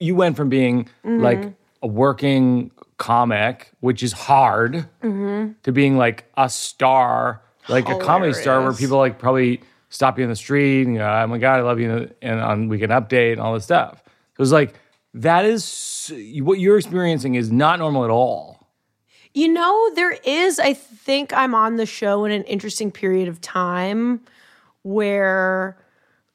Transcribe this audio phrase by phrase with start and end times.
[0.00, 1.20] You went from being mm-hmm.
[1.20, 5.52] like a working comic, which is hard, mm-hmm.
[5.62, 10.24] to being like a star, like a comedy star, where people like probably stop you
[10.24, 13.32] in the street and go, "Oh my god, I love you," and on Weekend Update
[13.32, 14.02] and all this stuff.
[14.06, 14.74] It was like
[15.14, 18.68] that is what you're experiencing is not normal at all.
[19.32, 23.40] You know, there is, I think I'm on the show in an interesting period of
[23.40, 24.20] time
[24.82, 25.76] where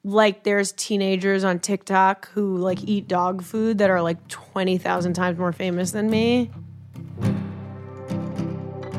[0.04, 5.38] like there's teenagers on TikTok who like eat dog food that are like 20,000 times
[5.38, 6.50] more famous than me.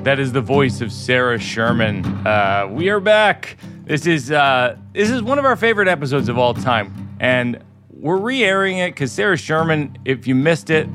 [0.03, 2.05] That is the voice of Sarah Sherman.
[2.27, 3.59] Uh, we are back.
[3.85, 8.17] This is uh, this is one of our favorite episodes of all time, and we're
[8.17, 10.89] re-airing it because Sarah Sherman, if you missed it,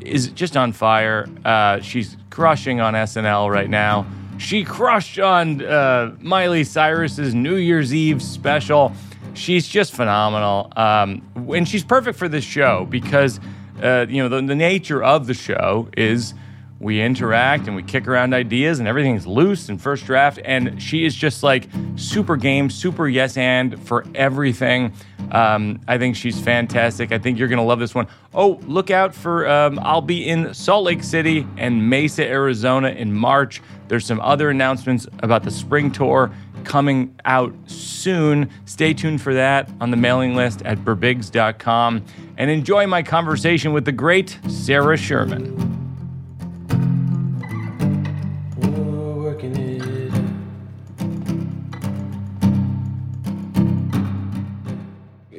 [0.00, 1.26] is just on fire.
[1.42, 4.06] Uh, she's crushing on SNL right now.
[4.36, 8.92] She crushed on uh, Miley Cyrus's New Year's Eve special.
[9.38, 11.22] She's just phenomenal, um,
[11.54, 13.40] and she's perfect for this show because
[13.82, 16.34] uh, you know the, the nature of the show is
[16.80, 21.04] we interact and we kick around ideas and everything's loose in first draft and she
[21.04, 24.92] is just like super game super yes and for everything.
[25.32, 27.12] Um, i think she's fantastic.
[27.12, 28.06] I think you're gonna love this one.
[28.32, 33.12] Oh, look out for um, i'll be in salt lake city and mesa arizona in
[33.12, 33.60] march.
[33.88, 36.30] There's some other announcements about the spring tour
[36.64, 38.50] coming out soon.
[38.66, 42.04] Stay tuned for that on the mailing list at birbigs.com
[42.36, 45.77] and enjoy my conversation with the great sarah sherman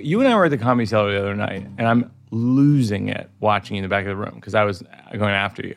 [0.09, 3.29] you and I were at the comedy cellar the other night, and I'm losing it
[3.39, 5.75] watching you in the back of the room because I was going after you,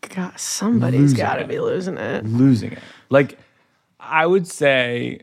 [0.00, 2.24] God, somebody's got to be losing it.
[2.24, 2.78] losing it.
[3.10, 3.38] Like,
[3.98, 5.20] I would say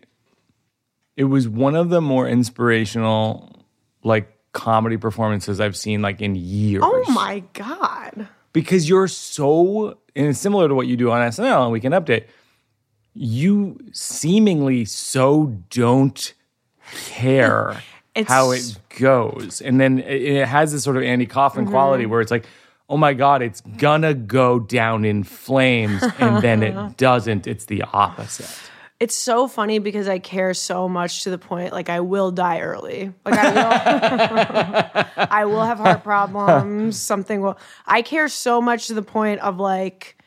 [1.16, 3.66] it was one of the more inspirational,
[4.04, 6.84] like, comedy performances I've seen, like, in years.
[6.86, 8.28] Oh my God.
[8.54, 12.26] Because you're so, and it's similar to what you do on SNL and Weekend Update,
[13.14, 16.34] you seemingly so don't
[17.06, 17.82] care
[18.18, 19.62] It's- how it goes.
[19.62, 21.74] And then it, it has this sort of Andy Kaufman Mm-hmm.
[21.74, 22.46] quality where it's like,
[22.90, 26.04] oh my God, it's gonna go down in flames.
[26.20, 27.48] And then it doesn't.
[27.48, 28.50] It's the opposite.
[29.00, 32.62] It's so funny because I care so much to the point like I will die
[32.62, 33.14] early.
[33.26, 38.96] Like I will I will have heart problems, something will I care so much to
[38.96, 40.18] the point of like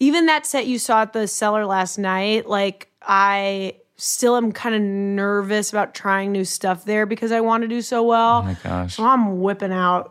[0.00, 4.74] even that set you saw at the cellar last night, like I still am kind
[4.74, 8.38] of nervous about trying new stuff there because I want to do so well.
[8.38, 8.96] Oh my gosh.
[8.96, 10.10] So I'm whipping out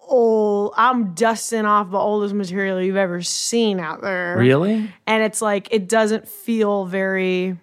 [0.00, 4.92] old I'm dusting off the oldest material you've ever seen out there Really?
[5.06, 7.56] and it's like it doesn't feel very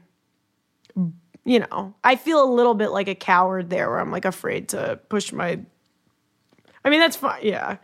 [1.45, 4.69] you know i feel a little bit like a coward there where i'm like afraid
[4.69, 5.59] to push my
[6.83, 7.77] i mean that's fine yeah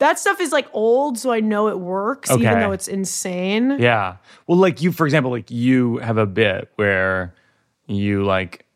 [0.00, 3.76] that stuff is like old so i know it works even though it's insane.
[3.78, 4.16] Yeah.
[4.46, 7.34] Well, like you, for example, like you have a bit where
[7.86, 8.66] you like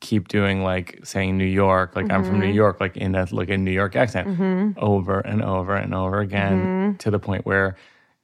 [0.00, 2.54] keep doing like saying New York, like I'm from New mm-hmm.
[2.54, 4.78] York, like in that like a New York accent mm-hmm.
[4.78, 6.96] over and over and over again mm-hmm.
[6.98, 7.76] to the point where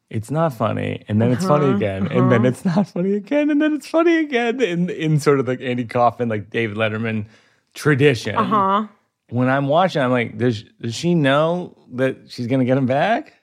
[0.09, 1.77] it's not funny and then it's funny uh-huh.
[1.77, 2.29] again and uh-huh.
[2.31, 5.61] then it's not funny again and then it's funny again in in sort of like
[5.61, 7.27] Andy Kaufman, like David Letterman
[7.75, 8.37] tradition.
[8.37, 8.87] Uh huh
[9.31, 13.35] When I'm watching, I'm like, does does she know that she's gonna get him back?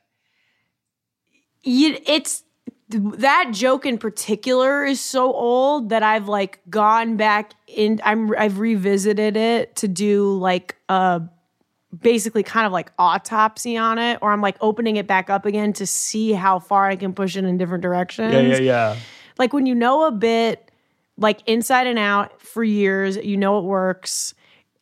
[1.68, 2.44] you, it's
[2.90, 8.60] that joke in particular is so old that I've like gone back in I'm I've
[8.60, 11.22] revisited it to do like a
[12.02, 15.74] basically kind of like autopsy on it or I'm like opening it back up again
[15.74, 18.34] to see how far I can push it in different directions.
[18.34, 18.96] Yeah, yeah, yeah.
[19.38, 20.72] Like when you know a bit
[21.18, 24.34] like inside and out for years, you know it works.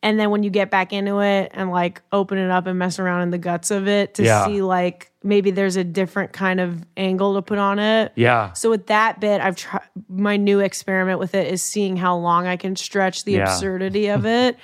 [0.02, 2.98] And then when you get back into it and like open it up and mess
[2.98, 4.46] around in the guts of it to Yeah.
[4.46, 8.12] see like maybe there's a different kind of angle to put on it.
[8.14, 8.52] Yeah.
[8.52, 12.46] So with that bit, I've tried my new experiment with it is seeing how long
[12.46, 13.44] I can stretch the Yeah.
[13.52, 14.56] absurdity of it.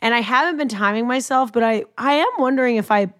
[0.00, 3.12] And I haven't been timing myself, but I I am wondering if I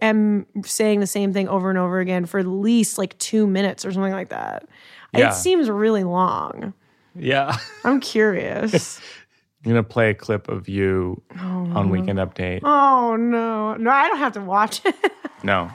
[0.00, 3.84] am saying the same thing over and over again for at least like 2 minutes
[3.84, 4.66] or something like that.
[5.14, 5.28] Yeah.
[5.30, 6.72] It seems really long.
[7.14, 7.58] Yeah.
[7.84, 8.98] I'm curious.
[9.64, 12.60] I'm gonna play a clip of you oh, on Weekend Update.
[12.64, 13.74] oh no.
[13.76, 14.94] No, I don't have to watch it.
[15.44, 15.68] No.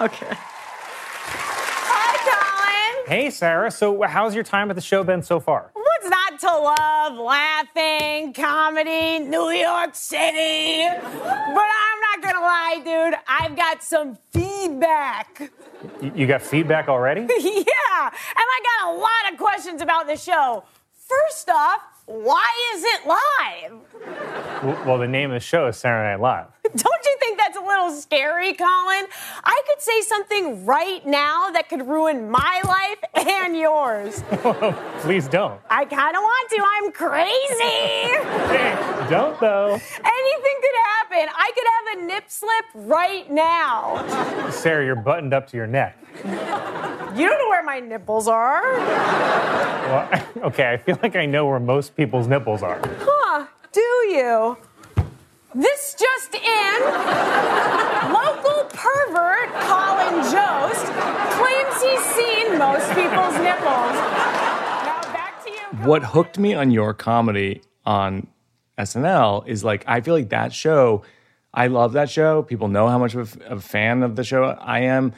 [0.00, 0.26] okay.
[0.34, 2.16] Hi,
[3.04, 3.06] Colin.
[3.06, 3.70] Hey, Sarah.
[3.70, 5.70] So, how's your time at the show been so far?
[5.74, 7.18] What's not to love?
[7.18, 10.88] Laughing, comedy, New York City.
[10.88, 13.14] But I'm not gonna lie, dude.
[13.28, 15.50] I've got some feedback.
[16.00, 17.20] Y- You got feedback already?
[17.28, 17.36] yeah, and
[18.36, 20.64] I got a lot of questions about the show.
[21.08, 24.84] First off, why is it live?
[24.86, 26.46] Well, the name of the show is Saturday Night Live.
[26.64, 29.06] Don't you think that's a little scary, Colin?
[29.44, 34.22] I could say something right now that could ruin my life and yours.
[35.02, 35.60] Please don't.
[35.68, 36.62] I kind of want to.
[36.64, 38.08] I'm crazy.
[39.10, 39.72] Don't though.
[39.72, 41.28] Anything could happen.
[41.36, 44.50] I could have a nip slip right now.
[44.50, 45.96] Sarah, you're buttoned up to your neck.
[46.24, 48.62] You don't know where my nipples are.
[49.92, 50.08] Well,
[50.44, 52.80] okay, I feel like I know where most people's nipples are.
[53.00, 54.56] Huh, do you?
[55.54, 56.80] This just in.
[58.12, 60.86] Local pervert Colin Jost
[61.36, 63.92] claims he's seen most people's nipples.
[63.92, 65.86] Now back to you.
[65.86, 68.28] what hooked me on your comedy on
[68.78, 71.02] SNL is like I feel like that show.
[71.52, 72.42] I love that show.
[72.42, 75.12] People know how much of a, a fan of the show I am.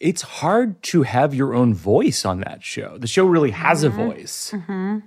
[0.00, 2.96] It's hard to have your own voice on that show.
[2.96, 4.08] The show really has a mm-hmm.
[4.08, 4.52] voice.
[4.54, 4.98] Mm-hmm.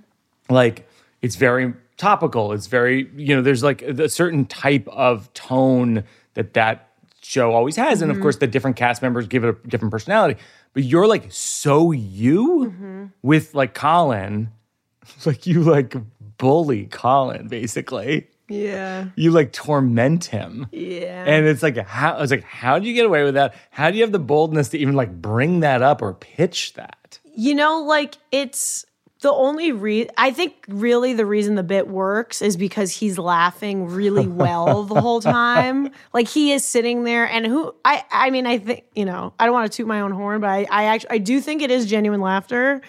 [0.48, 0.88] Like
[1.22, 2.52] it's very topical.
[2.52, 3.42] It's very you know.
[3.42, 6.04] There's like a certain type of tone
[6.34, 6.88] that that
[7.22, 8.22] show always has, and of mm-hmm.
[8.22, 10.40] course the different cast members give it a different personality.
[10.74, 13.04] But you're like so you mm-hmm.
[13.22, 14.50] with like Colin
[15.26, 15.94] like you like
[16.38, 18.28] bully Colin basically.
[18.48, 19.06] Yeah.
[19.16, 20.66] You like torment him.
[20.72, 21.24] Yeah.
[21.26, 23.54] And it's like how I was like, how do you get away with that?
[23.70, 27.18] How do you have the boldness to even like bring that up or pitch that?
[27.34, 28.84] You know, like it's
[29.22, 33.86] the only re I think really the reason the bit works is because he's laughing
[33.86, 35.90] really well the whole time.
[36.12, 39.46] Like he is sitting there and who I I mean I think, you know, I
[39.46, 41.70] don't want to toot my own horn, but I I actually I do think it
[41.70, 42.82] is genuine laughter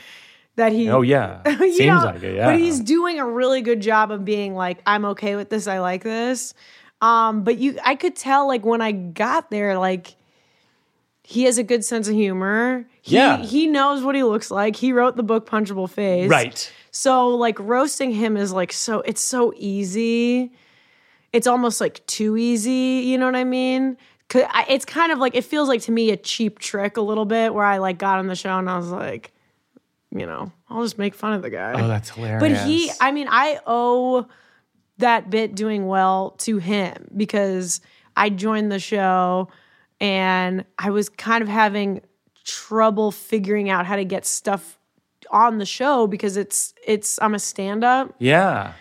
[0.56, 1.44] that he Oh yeah.
[1.60, 2.52] Seems know, like it, yeah.
[2.52, 5.80] But he's doing a really good job of being like, I'm okay with this, I
[5.80, 6.56] like this.
[7.00, 10.16] Um, but you I could tell like when I got there, like
[11.24, 12.86] he has a good sense of humor.
[13.02, 13.38] He, Yeah.
[13.44, 14.76] He knows what he looks like.
[14.76, 16.30] He wrote the book Punchable Face.
[16.30, 16.72] Right.
[16.92, 20.52] So like roasting him is like so it's so easy.
[21.32, 23.98] It's almost like too easy, you know what I mean?
[24.30, 27.02] 'Cause I- It's kind of like it feels like to me a cheap trick a
[27.02, 29.32] little bit where I like got on the show and I was like,
[30.12, 31.74] you know, I'll just make fun of the guy.
[31.82, 32.40] Oh, that's hilarious.
[32.42, 34.28] But he, I mean, I owe
[35.00, 37.82] that bit doing well to him because
[38.16, 39.48] I joined the show
[40.04, 42.02] and I was kind of having
[42.44, 44.78] trouble figuring out how to get stuff
[45.32, 48.74] on the show because it's it's I'm a stand-up Yeah.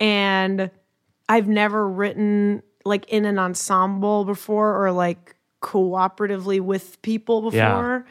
[0.00, 0.70] and
[1.28, 7.56] I've never written like in an ensemble before or like cooperatively with people before.
[7.56, 8.02] Yeah.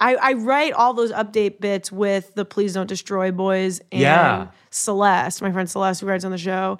[0.00, 4.48] I, I write all those update bits with the Please Don't Destroy boys and Yeah.
[4.70, 6.78] Celeste, my friend Celeste, who writes on the show.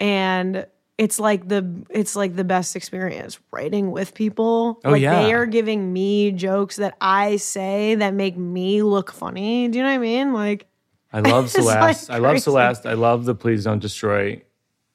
[0.00, 0.66] And
[0.98, 4.80] it's like the it's like the best experience writing with people.
[4.84, 5.22] Oh, like yeah.
[5.22, 9.68] they are giving me jokes that I say that make me look funny.
[9.68, 10.32] Do you know what I mean?
[10.32, 10.66] Like
[11.12, 12.10] I love It's, like, Celeste.
[12.10, 12.40] I love.
[12.40, 12.86] Celeste.
[12.86, 14.42] I love the Please Don't Destroy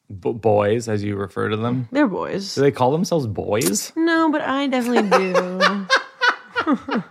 [0.09, 1.87] b- boys, as you refer to them.
[1.91, 2.53] they're boys.
[2.53, 3.93] Do they call themselves boys?
[3.95, 5.59] No, but I definitely do.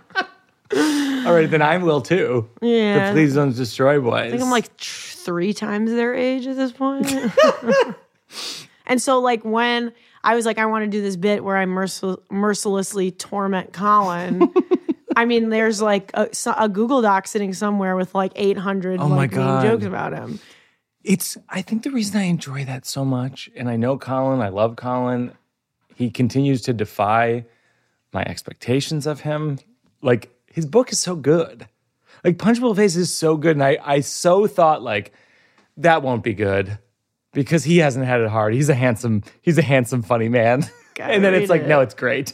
[1.25, 2.49] All right, then I will too.
[2.61, 3.07] Yeah.
[3.07, 4.27] The Please Don't Destroy boys.
[4.27, 7.11] I think I'm like tr- three times their age at this point.
[8.85, 9.93] and so, like, when
[10.23, 14.51] I was like, I want to do this bit where I mercil- mercilessly torment Colin.
[15.15, 19.31] I mean, there's like a, a Google Doc sitting somewhere with like 800 Oh like,
[19.31, 20.39] jokes about him.
[21.03, 24.49] it's I think the reason I enjoy that so much, and I know Colin, I
[24.49, 25.33] love Colin.
[25.95, 27.45] He continues to defy
[28.11, 29.59] my expectations of him.
[30.01, 31.67] Like his book is so good.
[32.23, 33.55] Like Punchable Face is so good.
[33.55, 35.13] And I, I so thought like
[35.77, 36.79] that won't be good
[37.33, 38.53] because he hasn't had it hard.
[38.53, 40.65] He's a handsome, he's a handsome, funny man.
[40.99, 42.33] And then it's like, no, it's great.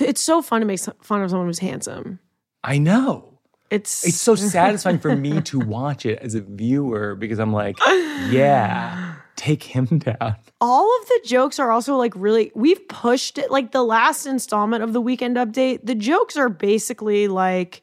[0.00, 2.18] It's so fun to make fun of someone who's handsome.
[2.64, 3.38] I know.
[3.70, 7.78] It's It's so satisfying for me to watch it as a viewer because I'm like,
[8.28, 10.34] yeah, take him down.
[10.60, 14.82] all of the jokes are also like really we've pushed it like the last installment
[14.82, 17.82] of the weekend update the jokes are basically like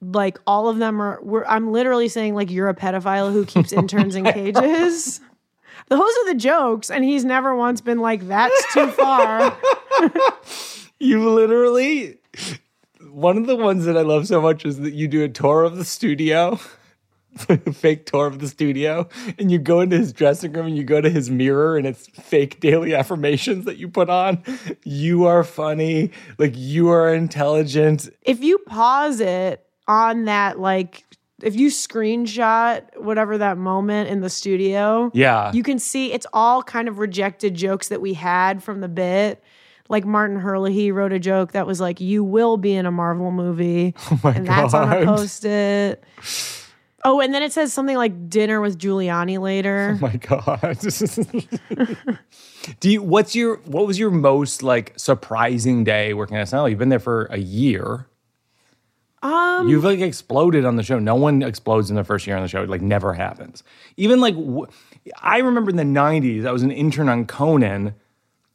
[0.00, 3.72] like all of them are we're, i'm literally saying like you're a pedophile who keeps
[3.74, 5.20] oh interns in cages
[5.92, 9.56] those are the jokes and he's never once been like that's too far.
[10.98, 12.18] You literally
[13.10, 15.64] one of the ones that I love so much is that you do a tour
[15.64, 16.60] of the studio.
[17.72, 19.08] fake tour of the studio
[19.38, 22.06] and you go into his dressing room and you go to his mirror and it's
[22.08, 24.42] fake daily affirmations that you put on.
[24.84, 26.12] You are funny.
[26.38, 28.08] Like you are intelligent.
[28.22, 31.04] If you pause it on that like
[31.42, 36.62] if you screenshot whatever that moment in the studio yeah you can see it's all
[36.62, 39.42] kind of rejected jokes that we had from the bit.
[39.88, 43.30] Like Martin Herlihy wrote a joke that was like, "You will be in a Marvel
[43.30, 45.16] movie," oh my and that's on a God.
[45.16, 46.02] post-it.
[47.04, 49.98] Oh, and then it says something like dinner with Giuliani later.
[49.98, 50.78] Oh my god.
[52.80, 56.70] Do you what's your what was your most like surprising day working at SNL?
[56.70, 58.06] You've been there for a year.
[59.22, 60.98] Um You've like exploded on the show.
[60.98, 62.62] No one explodes in their first year on the show.
[62.62, 63.62] It like never happens.
[63.96, 64.66] Even like w-
[65.20, 67.94] I remember in the 90s, I was an intern on Conan.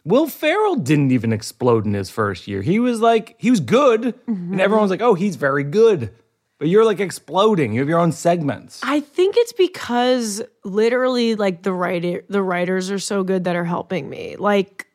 [0.06, 2.62] Will Ferrell didn't even explode in his first year.
[2.62, 4.14] He was like, he was good.
[4.26, 6.14] And everyone was like, oh, he's very good.
[6.60, 7.74] But you're like exploding.
[7.74, 8.80] You have your own segments.
[8.84, 13.64] I think it's because literally like the writer the writers are so good that are
[13.66, 14.36] helping me.
[14.38, 14.88] Like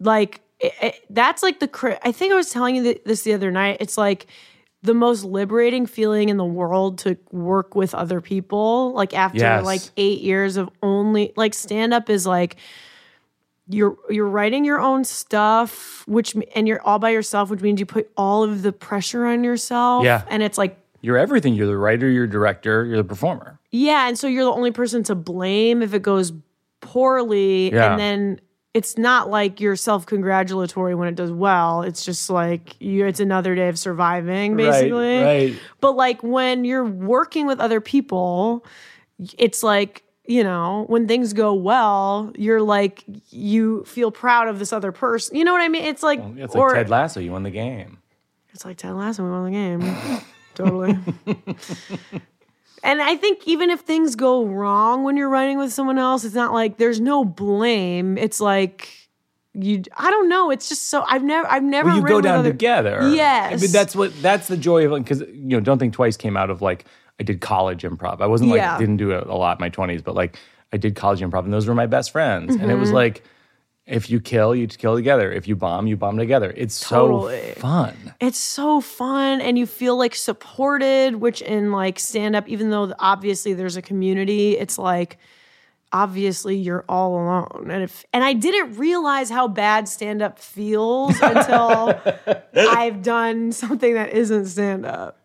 [0.00, 3.50] like it, it- that's like the I think I was telling you this the other
[3.50, 3.78] night.
[3.80, 4.26] It's like
[4.82, 8.92] the most liberating feeling in the world to work with other people.
[8.92, 9.64] Like after Yes.
[9.64, 12.56] like 8 years of only like stand up is like
[13.68, 17.84] you're you're writing your own stuff which and you're all by yourself which means you
[17.86, 20.22] put all of the pressure on yourself Yeah.
[20.28, 21.54] and it's like You're everything.
[21.54, 23.58] You're the writer, you're the director, you're the performer.
[23.70, 26.32] Yeah, and so you're the only person to blame if it goes
[26.80, 27.72] poorly.
[27.72, 27.90] Yeah.
[27.92, 28.40] And then
[28.74, 31.82] it's not like you're self congratulatory when it does well.
[31.82, 35.22] It's just like you it's another day of surviving, basically.
[35.22, 35.54] right.
[35.80, 38.64] But like when you're working with other people,
[39.38, 44.72] it's like, you know, when things go well, you're like you feel proud of this
[44.72, 45.36] other person.
[45.36, 45.84] You know what I mean?
[45.84, 47.98] It's like It's like or Ted Lasso, you won the game.
[48.52, 49.96] it's like Ted Lasso, we won the game.
[50.54, 50.98] totally.
[52.82, 56.34] and I think even if things go wrong when you're writing with someone else, it's
[56.34, 58.16] not like there's no blame.
[58.18, 58.88] It's like
[59.54, 59.82] you.
[59.96, 60.50] I don't know.
[60.50, 61.46] It's just so I've never.
[61.48, 61.88] I've never.
[61.88, 63.10] Well, you go down other- together.
[63.12, 63.52] Yes.
[63.54, 66.36] I mean, that's what that's the joy of because you know, don't think twice came
[66.36, 66.84] out of like
[67.20, 68.20] I did college improv.
[68.20, 68.78] I wasn't like Yeah.
[68.78, 70.38] didn't do it a lot in my twenties, but like
[70.72, 72.54] I did college improv, and those were my best friends.
[72.54, 72.80] And it Mm-hmm.
[72.80, 73.24] was like,
[73.88, 75.32] if you kill, you kill together.
[75.32, 76.52] If you bomb, you bomb together.
[76.56, 77.52] It's Totally.
[77.54, 78.14] so fun.
[78.20, 82.92] it's so fun and you feel like supported which in like stand up even though
[82.98, 85.18] obviously there's a community it's like
[85.90, 91.18] obviously you're all alone and if and I didn't realize how bad stand up feels
[91.22, 91.98] until
[92.54, 95.18] I've done something that isn't stand up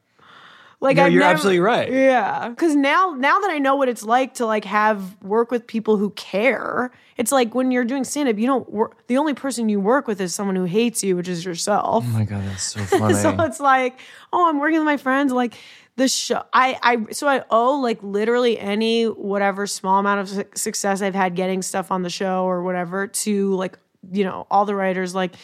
[0.80, 1.92] like No, I've you're never- absolutely right.
[1.92, 5.68] yeah because now now that I know what it's like to like have work with
[5.68, 9.34] people who care it's like when you're doing stand up you don't work the only
[9.34, 12.44] person you work with is someone who hates you which is yourself Oh my god,
[12.46, 13.14] that's so funny.
[13.14, 14.00] so it's like,
[14.32, 15.32] oh, I'm working with my friends.
[15.32, 15.54] Like
[15.96, 20.44] the show, I, I, so I owe like literally any whatever small amount of su-
[20.56, 23.78] success I've had getting stuff on the show or whatever to like,
[24.12, 25.14] you know, all the writers.
[25.16, 25.36] Like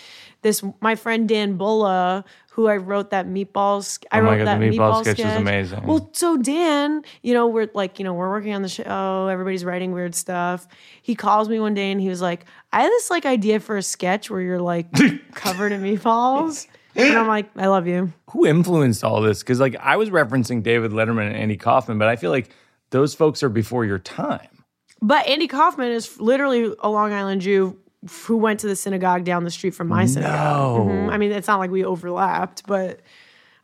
[0.42, 4.04] this, my friend Dan Bulla, who I wrote that meatballs.
[4.12, 5.84] I Oh my wrote God, that the meatball meatball sketch was amazing.
[5.84, 9.28] Well, so Dan, you know, we're like, you know, we're working on the show.
[9.28, 10.68] Everybody's writing weird stuff.
[11.02, 13.78] He calls me one day and he was like, I have this like idea for
[13.78, 14.88] a sketch where you're like
[15.34, 16.68] covered in meatballs.
[16.96, 18.12] And I'm like, I love you.
[18.32, 19.40] Who influenced all this?
[19.40, 22.50] Because like I was referencing David Letterman and Andy Kaufman, but I feel like
[22.90, 24.64] those folks are before your time.
[25.02, 27.78] But Andy Kaufman is literally a Long Island Jew
[28.28, 30.86] who went to the synagogue down the street from my synagogue.
[30.88, 30.92] No.
[30.92, 31.12] Mhm.
[31.12, 33.02] I mean, it's not like we overlapped, but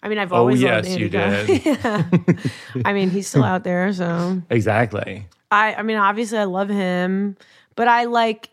[0.03, 2.51] I mean, I've Oh always yes, loved Andy you did.
[2.85, 5.27] I mean, he's still out there, so exactly.
[5.51, 7.37] I I mean, obviously I love him,
[7.75, 8.49] but I like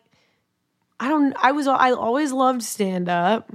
[1.01, 3.53] I don't I was I always loved stand up.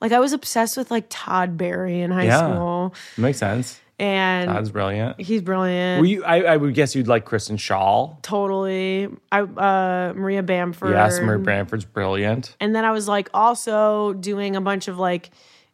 [0.00, 2.38] Like I was obsessed with like Todd Barry in high Yeah.
[2.38, 2.94] school.
[3.16, 3.80] Makes sense.
[4.00, 5.20] And Todd's brilliant.
[5.20, 6.00] he's brilliant.
[6.00, 6.24] Were you?
[6.24, 8.16] I, I would guess you'd like Kristen Schaal.
[8.22, 9.08] totally.
[9.30, 10.90] I uh Maria Bamford.
[10.92, 12.56] Yes, Maria Bamford's brilliant.
[12.60, 15.30] And then I was like also doing a bunch of like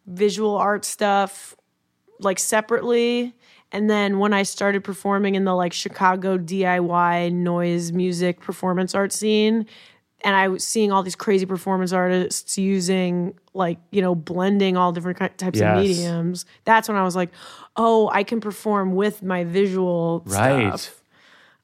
[0.06, 1.54] visual art stuff
[2.18, 3.32] like separately.
[3.72, 9.12] And then when I started performing in the like Chicago DIY noise music performance art
[9.12, 9.66] scene,
[10.24, 14.92] and I was seeing all these crazy performance artists using like, you know, blending all
[14.92, 15.76] different types Yes.
[15.78, 17.30] of mediums, that's when I was like,
[17.76, 20.78] oh, I can perform with my visual Right.
[20.78, 21.02] stuff.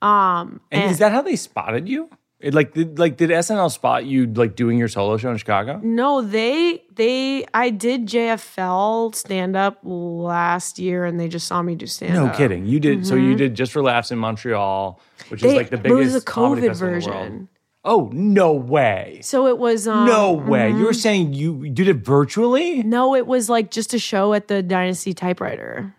[0.01, 2.09] Um, And is that how they spotted you?
[2.41, 5.79] It, like, did, like, did SNL spot you like doing your solo show in Chicago?
[5.83, 11.77] No, they they I did JFL stand up last year and they just saw me
[11.77, 12.33] do stand up.
[12.33, 12.67] No kidding.
[12.67, 13.07] You did.
[13.07, 15.57] So you did just for laughs in Montreal, which is Mm-hmm.
[15.57, 17.23] Like the but it biggest was a COVID festival in the world.
[17.23, 17.49] version.
[17.85, 19.21] Oh no way!
[19.23, 20.71] So it was um, No way!
[20.71, 22.83] You were saying you did it virtually?
[22.83, 25.95] No, it was like just a show at the Dynasty typewriter.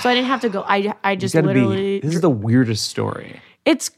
[0.00, 0.64] So I didn't have to go.
[0.66, 2.06] I I just literally be.
[2.06, 3.40] This is the weirdest story.
[3.64, 3.90] it's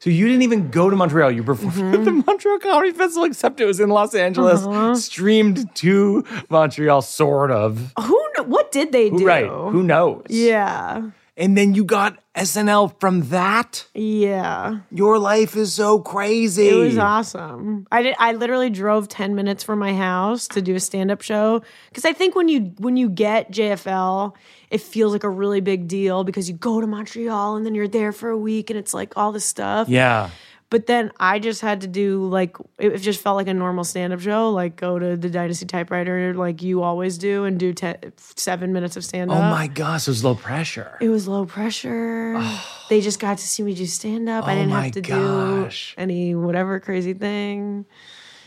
[0.00, 1.30] So you didn't even go to Montreal.
[1.30, 1.94] You performed Mm-hmm.
[1.94, 4.94] at the Montreal Comedy Festival, except it was in Los Angeles, Uh-huh.
[4.96, 7.92] streamed to Montreal, sort of.
[7.98, 9.24] who what did they do?
[9.26, 9.46] Right?
[9.46, 10.24] Who knows?
[10.28, 11.10] Yeah.
[11.36, 13.86] And then you got SNL from that?
[13.94, 14.80] Yeah.
[14.90, 16.68] Your life is so crazy.
[16.68, 17.86] It was awesome.
[17.90, 18.14] I did.
[18.18, 22.12] I literally drove ten minutes from my house to do a stand-up show because I
[22.12, 24.32] think when you when you get JFL,
[24.72, 27.86] it feels like a really big deal because you go to Montreal and then you're
[27.86, 29.88] there for a week and it's like all this stuff.
[29.88, 30.30] Yeah.
[30.70, 34.20] But then I just had to do like it just felt like a normal stand-up
[34.20, 34.50] show.
[34.50, 38.96] Like go to the Dynasty Typewriter like you always do and do te- seven minutes
[38.96, 39.36] of stand-up.
[39.36, 40.96] Oh my gosh, it was low pressure.
[41.02, 42.36] It was low pressure.
[42.38, 42.66] Oh.
[42.88, 44.46] They just got to see me do stand up.
[44.46, 45.94] I Oh didn't have to gosh.
[45.94, 47.84] do any whatever crazy thing.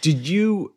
[0.01, 0.73] Did you?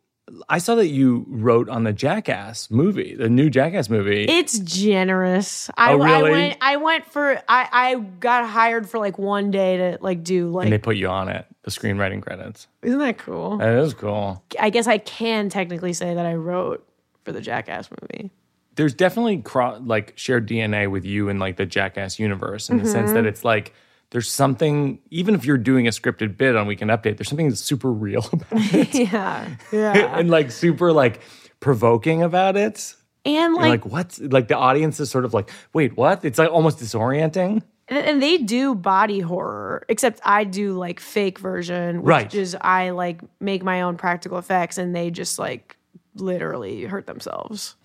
[0.49, 4.25] I saw that you wrote on the Jackass movie, the new Jackass movie.
[4.25, 5.71] It's generous.
[5.77, 6.31] I, Oh, I really?
[6.31, 6.59] went.
[6.61, 7.41] I went for.
[7.49, 10.65] I I got hired for like one day to like do like.
[10.65, 12.67] and they put you on it, the screenwriting credits.
[12.83, 13.59] isn't that cool?
[13.59, 14.43] That is cool.
[14.61, 16.87] I guess I can technically say that I wrote
[17.25, 18.31] for the Jackass movie.
[18.75, 22.85] There's definitely cro- like shared DNA with you in like the Jackass universe in the
[22.87, 23.15] sense Mm-hmm.
[23.15, 23.75] that it's like
[24.11, 27.61] there's something, even if you're doing a scripted bit on Weekend Update, there's something that's
[27.61, 30.19] super real about it Yeah, yeah.
[30.19, 31.21] and like super like
[31.61, 32.95] provoking about it.
[33.25, 34.19] and like, like, what?
[34.21, 36.25] Like the audience is sort of like, wait, what?
[36.25, 37.63] It's like almost disorienting.
[37.89, 42.35] and, and they do body horror, except I do like fake version, which Right.
[42.35, 45.77] is I like make my own practical effects, and they just like
[46.15, 47.77] literally hurt themselves.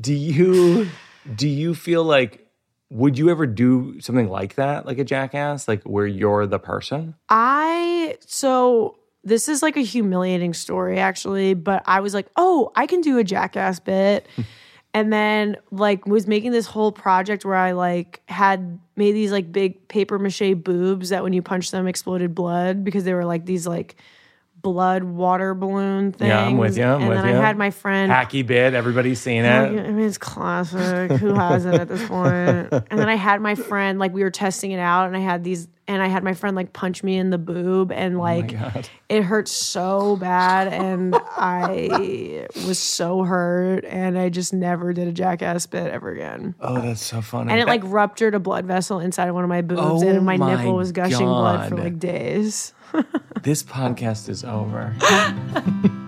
[0.00, 0.88] Do you
[1.36, 2.43] do you feel like
[2.94, 7.16] would you ever do something like that, like a jackass, like where you're the person?
[7.28, 12.86] I so this is like a humiliating story actually, but I was like, "Oh, I
[12.86, 14.28] can do a jackass bit."
[14.94, 19.50] and then like was making this whole project where I like had made these like
[19.50, 23.44] big paper mache boobs that when you punch them exploded blood because they were like
[23.44, 23.96] these like
[24.64, 26.28] blood water balloon things.
[26.28, 27.34] Yeah, I'm with you, I'm and with then you.
[27.38, 29.72] I had my friend Hacky bit, everybody's seen I it.
[29.92, 31.12] mean, it's classic.
[31.12, 32.72] Who hasn't at this point?
[32.90, 35.44] And then I had my friend, like, we were testing it out, and I had
[35.44, 38.56] these, and I had my friend, like, punch me in the boob, and, oh like,
[39.08, 40.72] it hurt so bad.
[40.72, 46.54] And I was so hurt, and I just never did a jackass bit ever again.
[46.60, 47.52] Oh, that's so funny.
[47.52, 50.24] And it, like, ruptured a blood vessel inside of one of my boobs, Oh and
[50.24, 52.72] my, my nipple was gushing blood for, like, days.
[53.42, 54.94] this podcast is over.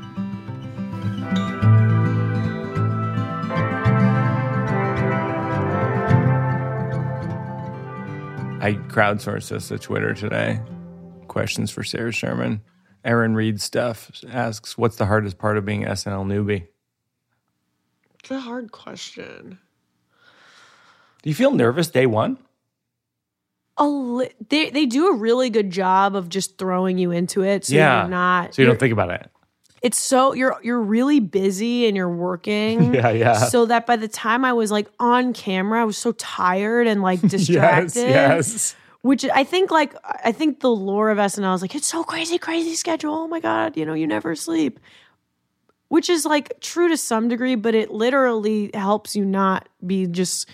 [8.66, 10.58] I crowdsourced this to Twitter today.
[11.28, 12.62] Questions for Sarah Sherman.
[13.04, 16.66] Aaron Reed stuff asks, "What's the hardest part of being SNL newbie?"
[18.18, 19.60] It's a hard question.
[21.22, 22.38] Do you feel nervous day one?
[23.76, 27.66] A li- they, they do a really good job of just throwing you into it.
[27.66, 28.56] So yeah, you're not.
[28.56, 29.30] So you don't think about it.
[29.82, 32.94] It's so you're you're really busy and you're working.
[32.96, 33.34] Yeah, yeah.
[33.34, 37.02] So that by the time I was like on camera, I was so tired and
[37.02, 38.08] like distracted.
[38.08, 38.74] yes.
[39.02, 42.38] Which I think like I think the lore of SNL is like it's so crazy,
[42.38, 43.14] crazy schedule.
[43.14, 44.80] Oh my god, you know you never sleep.
[45.88, 50.48] Which is like true to some degree, but it literally helps you not be just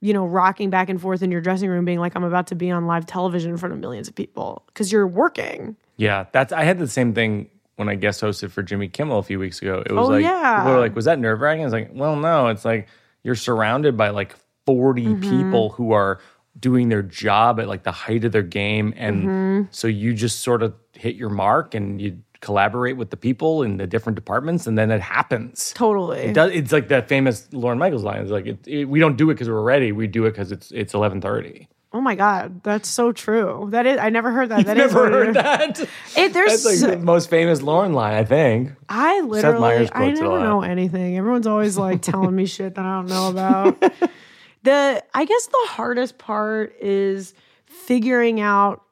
[0.00, 2.54] you know rocking back and forth in your dressing room, being like I'm about to
[2.54, 5.76] be on live television in front of millions of people because you're working.
[5.96, 6.52] Yeah, that's.
[6.52, 9.60] I had the same thing when I guest hosted for Jimmy Kimmel a few weeks
[9.62, 9.82] ago.
[9.84, 10.58] It was Oh, like, yeah.
[10.60, 12.48] people were like, "Was that nerve wracking?" I was like, "Well, no.
[12.48, 12.88] It's like
[13.22, 14.34] you're surrounded by like
[14.66, 15.20] 40 Mm-hmm.
[15.30, 16.20] people who are
[16.58, 19.62] doing their job at like the height of their game, and Mm-hmm.
[19.70, 23.78] so you just sort of hit your mark and you collaborate with the people in
[23.78, 25.72] the different departments, and then it happens.
[25.74, 26.18] Totally.
[26.20, 28.20] It does, it's like that famous Lorne Michaels line.
[28.20, 29.92] It's like it, it- we don't do it because we're ready.
[29.92, 31.66] We do it because it's it's 11:30.
[31.94, 33.68] Oh my god, that's so true.
[33.70, 34.66] That is, I never heard that.
[34.66, 35.88] That is Never it heard that.
[36.16, 38.72] It, there's, That's like the most famous Lorne line, I think.
[38.88, 41.16] I literally, I quotes it a never know anything.
[41.16, 43.80] Everyone's always like telling me shit that I don't know about.
[44.64, 47.32] the, I guess the hardest part is
[47.66, 48.82] figuring out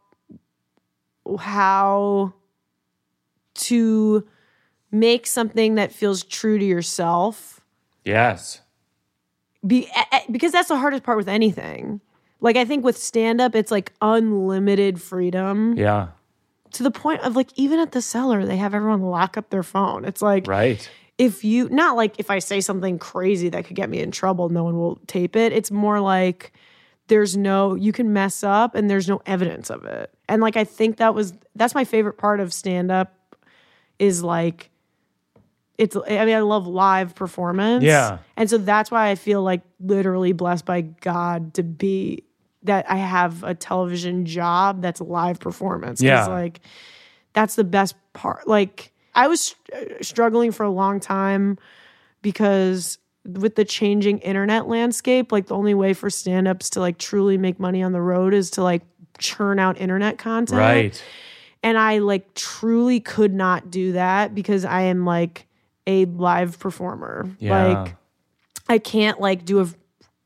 [1.40, 2.34] how
[3.54, 4.28] to
[4.92, 7.60] make something that feels true to yourself
[8.04, 8.60] Yes.
[9.66, 12.00] be, eh, eh, because that's the hardest part with anything.
[12.42, 16.08] Like I think with stand up, it's like unlimited freedom Yeah.
[16.72, 19.62] to the point of like even at the cellar, they have everyone lock up their
[19.62, 20.04] phone.
[20.04, 20.86] It's like Right.
[21.18, 24.48] if you not like if I say something crazy that could get me in trouble,
[24.50, 25.52] no one will tape it.
[25.52, 26.52] It's more like
[27.08, 30.12] there's no you can mess up and there's no evidence of it.
[30.28, 33.14] And like I think that was that's my favorite part of stand up
[34.00, 34.70] is like
[35.78, 37.84] it's I mean I love live performance.
[37.84, 38.18] Yeah.
[38.36, 42.24] And so that's why I feel like literally blessed by God to be
[42.64, 46.00] that I have a television job that's live performance.
[46.02, 46.26] Yeah.
[46.26, 46.60] like
[47.32, 48.46] that's the best part.
[48.46, 51.58] Like I was str- uh, struggling for a long time
[52.22, 57.38] because with the changing internet landscape, like the only way for stand-ups to like truly
[57.38, 58.82] make money on the road is to like
[59.18, 60.58] churn out internet content.
[60.58, 61.04] Right.
[61.62, 65.46] And I like truly could not do that because I am like
[65.86, 67.30] a live performer.
[67.38, 67.66] Yeah.
[67.66, 67.96] Like
[68.68, 69.68] I can't like do a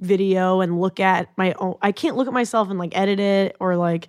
[0.00, 3.56] video and look at my own I can't look at myself and like edit it
[3.60, 4.08] or like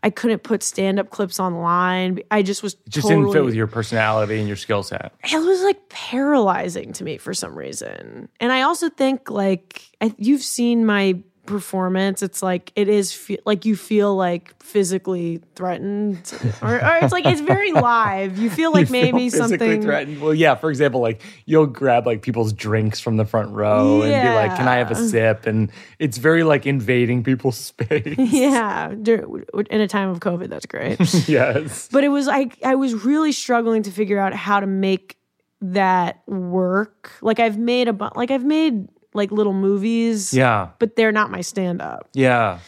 [0.00, 2.20] I couldn't put stand-up clips online.
[2.30, 5.12] I just was It just totally, didn't fit with your personality and your skill set.
[5.24, 8.28] it was like paralyzing to me for some reason.
[8.38, 12.22] And I also think like I, you've seen my performance.
[12.22, 16.32] It's like it is fe- like you feel like physically threatened,
[16.62, 18.38] or, or it's like it's very live.
[18.38, 19.82] You feel like You feel maybe physically something.
[19.82, 20.20] threatened.
[20.20, 20.54] Well, yeah.
[20.54, 24.56] For example, like you'll grab like people's drinks from the front row and be like,
[24.56, 28.14] "Can I have a sip?" And it's very like invading people's space.
[28.18, 30.98] Yeah, in a time of COVID, that's great.
[31.28, 31.88] yes.
[31.90, 35.16] but it was I I was really struggling to figure out how to make
[35.60, 37.10] that work.
[37.22, 40.32] Like I've made a bu- like I've made like little movies.
[40.32, 40.70] Yeah.
[40.78, 42.08] But they're not my stand up.
[42.14, 42.60] Yeah.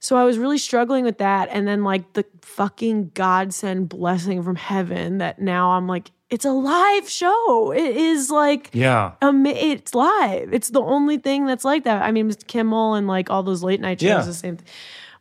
[0.00, 1.48] So I was really struggling with that.
[1.50, 6.52] And then, like, the fucking godsend blessing from heaven that now I'm like, it's a
[6.52, 7.72] live show.
[7.72, 9.12] It is like, Yeah.
[9.22, 10.52] um, it's live.
[10.54, 12.02] It's the only thing that's like that.
[12.02, 12.46] I mean, Mr.
[12.46, 14.20] Kimmel and like all those late night shows, Yeah.
[14.22, 14.66] the same thing.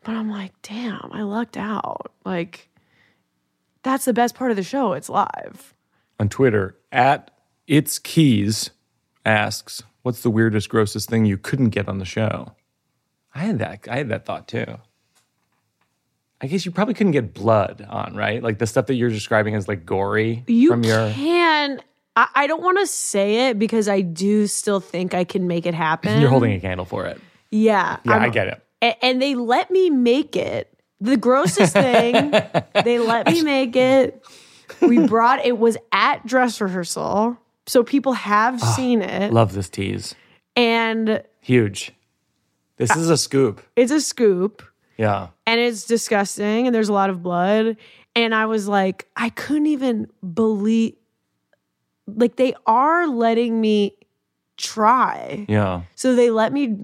[0.03, 2.11] But I'm like, damn, I lucked out.
[2.25, 2.69] Like,
[3.83, 4.93] that's the best part of the show.
[4.93, 5.73] It's live.
[6.19, 7.31] On Twitter, at
[7.67, 8.69] its keys
[9.25, 12.53] asks, "What's the weirdest, grossest thing you couldn't get on the show?"
[13.35, 13.87] I had that.
[13.91, 14.77] I had that thought too.
[16.39, 18.41] I guess you probably couldn't get blood on, right?
[18.43, 21.11] Like the stuff that you're describing as like gory You from your.
[21.11, 21.81] can.
[22.15, 25.65] I, I don't want to say it because I do still think I can make
[25.65, 26.19] it happen.
[26.21, 27.19] You're holding a candle for it.
[27.51, 27.97] Yeah.
[28.05, 28.61] Yeah, I I'm- get it.
[28.83, 30.71] a- and they let me make it.
[30.99, 32.31] The grossest thing,
[32.83, 34.23] they let me make it.
[34.81, 39.69] We brought it was at dress rehearsal, so people have ah, seen it, Love this
[39.69, 40.15] tease.
[40.55, 41.91] and Huge.
[42.77, 43.61] This is a scoop.
[43.75, 44.63] it's a scoop,
[44.97, 45.27] Yeah.
[45.45, 47.77] and it's disgusting, and there's a lot of blood,
[48.15, 50.95] and I was like, I couldn't even believe,
[52.07, 53.95] like they are letting me
[54.57, 55.45] try.
[55.49, 55.81] Yeah.
[55.95, 56.77] So they let me,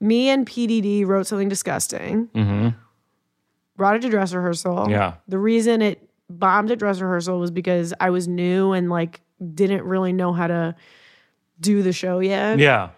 [0.00, 2.28] me and PDD wrote something disgusting.
[2.34, 2.68] Mm-hmm.
[3.76, 4.88] Brought it to dress rehearsal.
[4.90, 5.14] Yeah.
[5.28, 9.84] The reason it bombed at dress rehearsal was because I was new and like didn't
[9.84, 10.74] really know how to
[11.60, 12.58] do the show yet.
[12.58, 12.90] Yeah.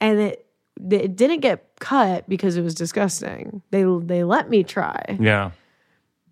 [0.00, 0.46] And it
[0.90, 3.62] it didn't get cut because it was disgusting.
[3.70, 5.52] They they let me try, Yeah.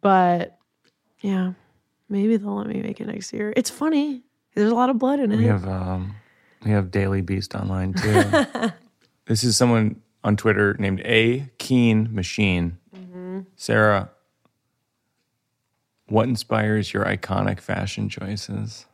[0.03, 0.59] but
[1.21, 1.55] yeah,
[2.11, 3.55] maybe they'll let me make it next year.
[3.57, 4.23] It's funny.
[4.55, 5.39] There's a lot of blood in it.
[5.39, 6.15] We have um
[6.65, 8.23] we have Daily Beast online too.
[9.27, 12.79] this is someone on Twitter named A Keen Machine.
[13.57, 14.11] Sarah,
[16.09, 18.87] what inspires your iconic fashion choices?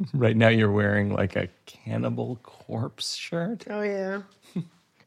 [0.14, 3.64] right now you're wearing like a cannibal corpse shirt.
[3.70, 4.22] oh yeah.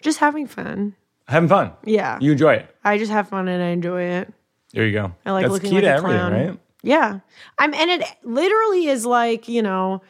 [0.01, 0.95] just having fun.
[1.27, 1.71] Having fun.
[1.86, 2.17] Yeah.
[2.19, 2.75] You enjoy it.
[2.84, 4.34] I just have fun and I enjoy it.
[4.73, 5.13] There you go.
[5.25, 6.34] I like That's looking key like to a everything, clown.
[6.34, 6.60] right?
[6.82, 7.19] Yeah.
[7.58, 10.01] I'm and it literally is like, you know,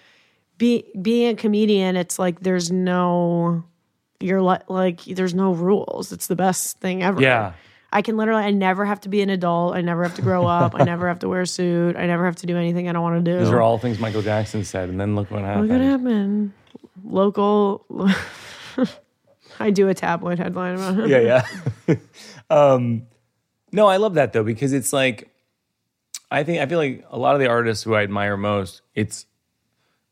[0.58, 3.64] be being a comedian, it's like there's no
[4.20, 6.12] you're like like there's no rules.
[6.12, 7.22] It's the best thing ever.
[7.22, 7.54] Yeah.
[7.94, 9.76] I can literally I never have to be an adult.
[9.76, 10.74] I never have to grow up.
[10.76, 11.96] I never have to wear a suit.
[11.96, 13.40] I never have to do anything I don't want to do.
[13.40, 15.70] These are all things Michael Jackson said, and then look what happened.
[15.70, 16.54] Look what happened.
[17.06, 17.86] Local
[19.60, 21.08] I do a tabloid headline about him.
[21.08, 21.44] yeah,
[21.88, 21.96] yeah.
[22.50, 23.04] um,
[23.72, 25.30] no, I love that though because it's like,
[26.32, 29.28] I think I feel like a lot of the artists who I admire most, it's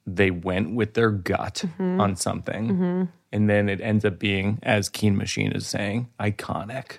[0.06, 5.18] they went with their gut on something, and then it ends up being, as Keen
[5.18, 6.98] Machine is saying, iconic.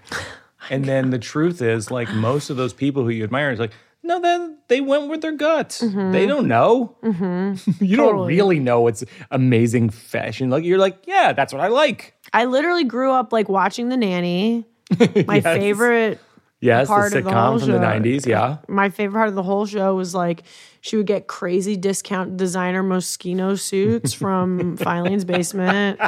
[0.71, 3.73] And then the truth is, like most of those people who you admire is like.
[4.05, 5.79] No, then they went with their gut.
[5.81, 6.11] Mm-hmm.
[6.11, 6.97] They don't know.
[7.05, 7.71] Mm-hmm.
[7.85, 10.51] you don't really know what's amazing fashion.
[10.51, 12.13] Like you're like, yeah, that's what I like.
[12.33, 14.67] I literally grew up like watching The Nanny.
[15.29, 15.45] My Yes.
[15.45, 16.21] favorite
[16.61, 18.01] Yes, part the of the whole sitcom from the show.
[18.01, 18.27] '90s.
[18.27, 20.43] Yeah, my favorite part of the whole show was like
[20.81, 26.01] she would get crazy discount designer Moschino suits from Filene's basement.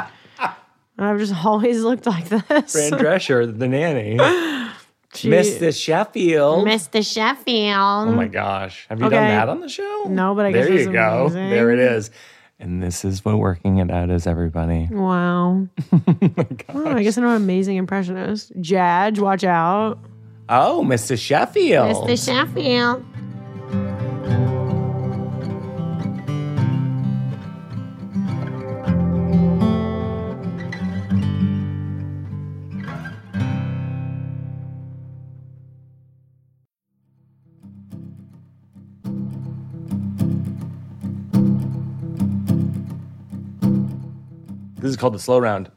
[0.97, 2.41] And I've just always looked like this.
[2.43, 4.17] Fran Drescher, the nanny,
[5.13, 5.73] She- Mr.
[5.77, 6.67] Sheffield.
[6.67, 7.05] Mr.
[7.05, 8.09] Sheffield.
[8.09, 10.03] oh my gosh, have you done that on the show?
[10.07, 11.25] No, but I guess there it's you go.
[11.27, 11.49] amazing.
[11.49, 12.11] There it is.
[12.59, 14.87] And this is what working it out is, everybody.
[14.89, 15.67] Wow.
[15.93, 18.53] oh, I guess I know an amazing impressionist.
[18.61, 19.99] Jadge, watch out.
[20.47, 21.17] Oh, Mr.
[21.19, 22.07] Sheffield.
[22.07, 22.25] Mr.
[22.25, 23.05] Sheffield.
[44.85, 45.71] This is called the slow round.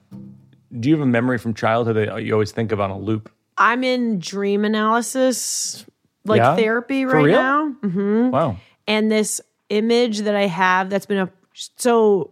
[0.79, 3.31] Do you have a memory from childhood that you always think of on a loop?
[3.57, 5.85] I'm in dream analysis,
[6.27, 6.57] like Yeah?
[6.57, 7.75] therapy right now.
[7.83, 8.31] Mm-hmm.
[8.31, 8.57] Wow.
[8.87, 9.41] and this
[9.71, 11.31] image that I have that's been a
[11.77, 12.31] so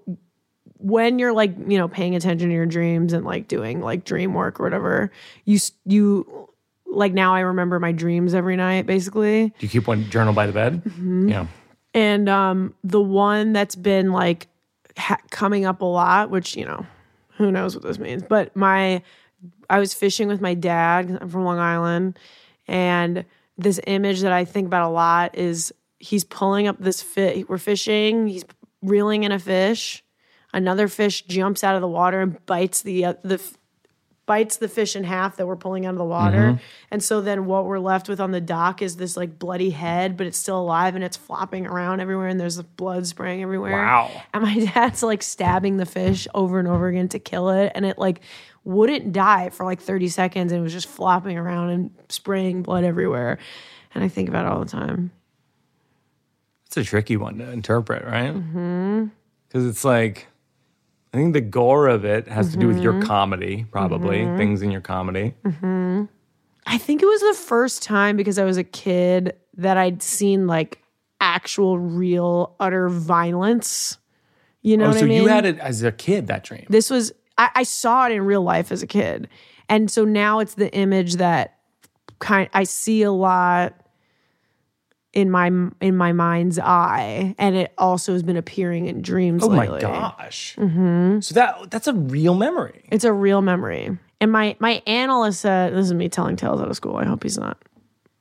[0.78, 4.32] when you're like you know paying attention to your dreams and like doing like dream
[4.34, 5.10] work or whatever
[5.44, 6.48] you you
[6.86, 10.46] like now I remember my dreams every night basically Do you keep one journal by
[10.46, 10.82] the bed?
[10.84, 11.28] Mm-hmm.
[11.28, 11.46] Yeah.
[11.94, 14.46] and um the one that's been like
[14.96, 16.86] ha- coming up a lot which you know
[17.36, 19.02] who knows what this means but my
[19.68, 21.18] I was fishing with my dad.
[21.20, 22.18] I'm from Long Island
[22.66, 23.24] and
[23.58, 27.58] this image that I think about a lot is he's pulling up this fish we're
[27.58, 28.44] fishing he's
[28.82, 30.04] reeling in a fish
[30.52, 33.40] another fish jumps out of the water and bites the uh, the
[34.26, 36.60] bites the fish in half that we're pulling out of the water
[36.90, 40.16] and so then what we're left with on the dock is this like bloody head
[40.16, 44.10] but it's still alive and it's flopping around everywhere and there's blood spraying everywhere Wow.
[44.34, 47.86] and my dad's like stabbing the fish over and over again to kill it and
[47.86, 48.20] it like
[48.64, 52.82] wouldn't die for like 30 seconds and it was just flopping around and spraying blood
[52.82, 53.38] everywhere
[53.94, 55.12] and i think about it all the time
[56.66, 58.34] It's a tricky one to interpret, right?
[58.34, 59.04] Mm-hmm.
[59.48, 60.26] Because it's like,
[61.16, 63.06] I think the gore of it has to do with your mm-hmm.
[63.06, 64.36] comedy, probably mm-hmm.
[64.36, 65.32] things in your comedy.
[65.46, 66.04] Mm-hmm.
[66.66, 70.46] I think it was the first time because I was a kid that I'd seen
[70.46, 70.82] like
[71.18, 73.96] actual, real, utter violence.
[74.60, 75.22] You know oh, what so I mean?
[75.22, 76.66] you had it as a kid that dream.
[76.68, 79.28] This was I, I saw it in real life as a kid,
[79.70, 81.56] and so now it's the image that
[82.18, 83.85] kind I see a lot
[85.16, 85.46] in my
[85.80, 89.42] in my mind's eye, and it also has been appearing in dreams.
[89.42, 89.76] oh lately.
[89.76, 90.54] my gosh.
[90.58, 91.20] Mm-hmm.
[91.20, 92.84] So that that's a real memory.
[92.92, 93.98] It's a real memory.
[94.20, 96.96] And my my analyst said, "This is me telling tales out of school.
[96.96, 97.56] I hope he's not,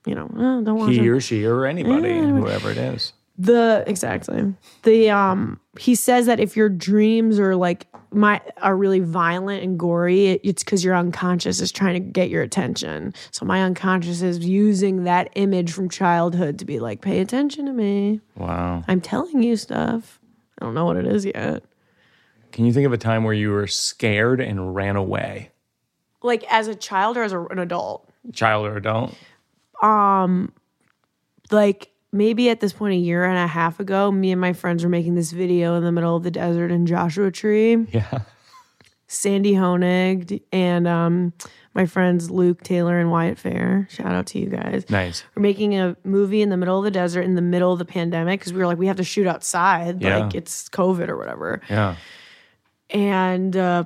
[0.06, 3.12] you know, eh, don't watch He it." or she or anybody, whoever it is.
[3.38, 9.02] The exactly the um he says that if your dreams are like my are really
[9.02, 13.14] violent and gory, it, it's because your unconscious is trying to get your attention.
[13.32, 17.74] So my unconscious is using that image from childhood to be like, pay attention to
[17.74, 18.22] me.
[18.38, 18.84] Wow.
[18.88, 20.20] I'm telling you stuff.
[20.60, 21.64] I don't know what it is yet.
[22.54, 25.52] Can you think of a time where you were scared and ran away?
[26.24, 28.10] Like as a child or as a, an adult.
[28.32, 29.14] Child or adult?
[29.82, 30.54] Um
[31.52, 34.84] like maybe at this point a year and a half ago, me and my friends
[34.84, 37.86] were making this video in the middle of the desert in Joshua Tree.
[37.92, 38.20] Yeah.
[39.08, 41.34] Sandy Honig and um,
[41.76, 43.88] my friends Luke Taylor and Wyatt Fair.
[43.92, 44.90] Shout out to you guys.
[44.90, 45.24] Nice.
[45.36, 47.86] We're making a movie in the middle of the desert in the middle of the
[47.86, 50.18] pandemic because we were like, we have to shoot outside, Yeah.
[50.20, 51.62] like it's COVID or whatever.
[51.70, 51.96] Yeah.
[52.90, 53.84] And uh,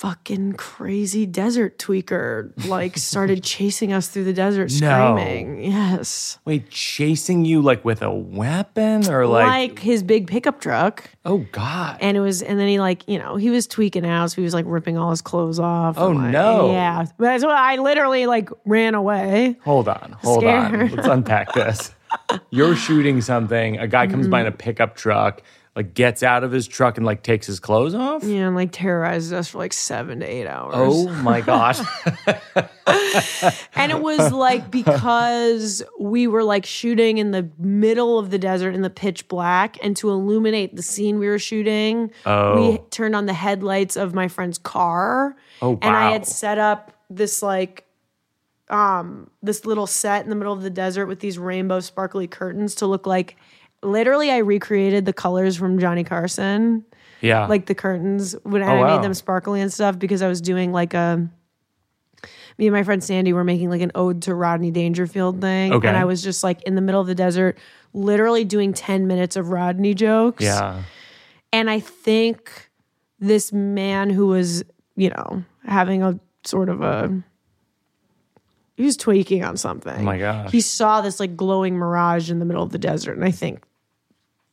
[0.00, 5.14] fucking crazy desert tweaker like started chasing us through the desert, No.
[5.14, 5.62] screaming.
[5.62, 6.38] Yes.
[6.46, 11.44] Wait, chasing you like with a weapon or like, like, his big pickup truck oh
[11.52, 11.98] god.
[12.00, 14.42] and it was and then he like you know he was tweaking out so he
[14.42, 16.70] was like ripping all his clothes off Oh, like, no.
[16.72, 20.16] yeah but that's why i literally like ran away hold on.
[20.22, 20.88] Hold on.
[20.96, 21.92] Let's unpack this.
[22.50, 24.30] You're shooting something, a guy comes Mm-hmm.
[24.30, 25.42] by in a pickup truck,
[25.76, 28.24] like gets out of his truck and like takes his clothes off.
[28.24, 31.78] yeah and like terrorizes us for like seven to eight hours Oh my gosh.
[33.74, 38.74] and it was like because we were like shooting in the middle of the desert
[38.74, 42.72] in the pitch black and to illuminate the scene we were shooting Oh.
[42.72, 45.78] we turned on the headlights of my friend's car Oh, wow.
[45.82, 47.84] and i had set up this like
[48.68, 52.74] um this little set in the middle of the desert with these rainbow sparkly curtains
[52.76, 53.36] to look like
[53.82, 56.84] literally i recreated the colors from johnny carson
[57.22, 57.46] yeah.
[57.46, 58.96] like the curtains when Oh, I wow.
[58.96, 61.28] made them sparkly and stuff because I was doing like a
[62.58, 65.72] me and my friend Sandy were making like an ode to Rodney Dangerfield thing.
[65.72, 65.88] Okay.
[65.88, 67.58] And I was just like in the middle of the desert,
[67.92, 70.42] literally doing 10 minutes of Rodney jokes.
[70.42, 70.82] yeah.
[71.52, 72.70] And I think
[73.18, 74.62] this man who was,
[74.96, 77.22] you know, having a sort of a
[78.76, 80.00] he was tweaking on something.
[80.00, 80.50] Oh my god!
[80.50, 83.62] He saw this like glowing mirage in the middle of the desert and I think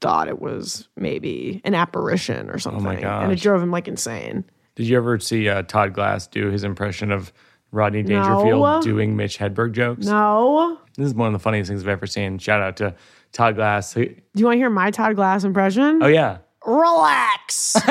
[0.02, 3.04] thought it was maybe an apparition or something.
[3.04, 4.46] And it Oh drove him like insane.
[4.76, 7.34] Did you ever see uh, Todd Glass do his impression of
[7.72, 8.82] Rodney Dangerfield No.
[8.82, 10.06] doing Mitch Hedberg jokes?
[10.06, 10.78] No.
[10.98, 12.38] This is one of the funniest things I've ever seen.
[12.38, 12.96] Shout out to
[13.32, 13.94] Todd Glass.
[13.94, 14.02] Do
[14.36, 16.02] you want to hear my Todd Glass impression?
[16.04, 16.38] Oh yeah.
[16.66, 17.76] Relax.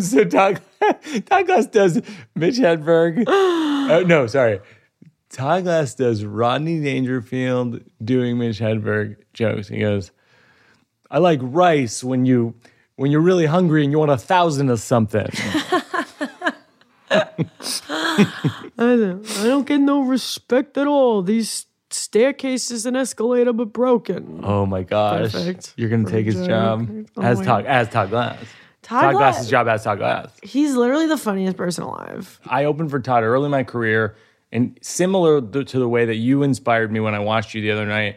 [0.00, 0.60] So Todd,
[1.26, 2.00] Todd Glass does
[2.34, 3.24] Mitch Hedberg.
[3.26, 4.60] oh, no, sorry.
[5.32, 9.68] Todd Glass does Rodney Dangerfield doing Mitch Hedberg jokes.
[9.68, 10.10] He goes,
[11.10, 12.54] "I like rice when you
[12.96, 15.28] when you're really hungry and you want a thousand of something."
[17.10, 17.34] I
[18.78, 21.22] don't, I don't get no respect at all.
[21.22, 24.40] These staircases and escalator but broken.
[24.42, 25.74] oh my gosh, Perfect.
[25.76, 28.38] you're gonna take his job Oh as my- Todd as Todd Glass.
[28.82, 30.30] Todd, Todd Glass, Glass's job as Todd Glass.
[30.42, 32.40] he's literally the funniest person alive.
[32.46, 34.16] I opened for Todd early in my career,
[34.52, 37.86] and similar to the way that you inspired me when I watched you the other
[37.86, 38.16] night,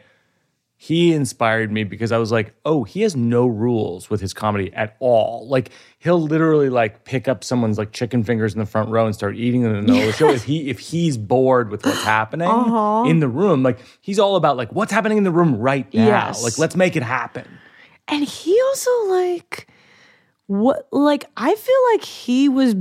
[0.77, 4.73] he inspired me because I was like, oh, he has no rules with his comedy
[4.73, 5.47] at all.
[5.47, 9.15] Like he'll literally like pick up someone's like chicken fingers in the front row and
[9.15, 10.29] start eating them in the middle of the show.
[10.29, 13.09] If he if he's bored with what's happening Uh-huh.
[13.09, 16.05] in the room, like he's all about like what's happening in the room right now.
[16.05, 16.43] Yes.
[16.43, 17.47] Like let's make it happen.
[18.09, 19.67] And he also like
[20.47, 22.75] what like I feel like he was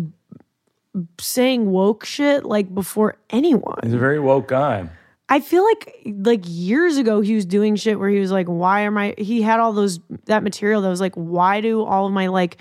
[1.18, 3.78] saying woke shit like before anyone.
[3.82, 4.88] He's a very woke guy.
[5.28, 8.80] I feel like like years ago he was doing shit where he was like, why
[8.80, 12.12] am I he had all those that material that was like, why do all of
[12.12, 12.58] my like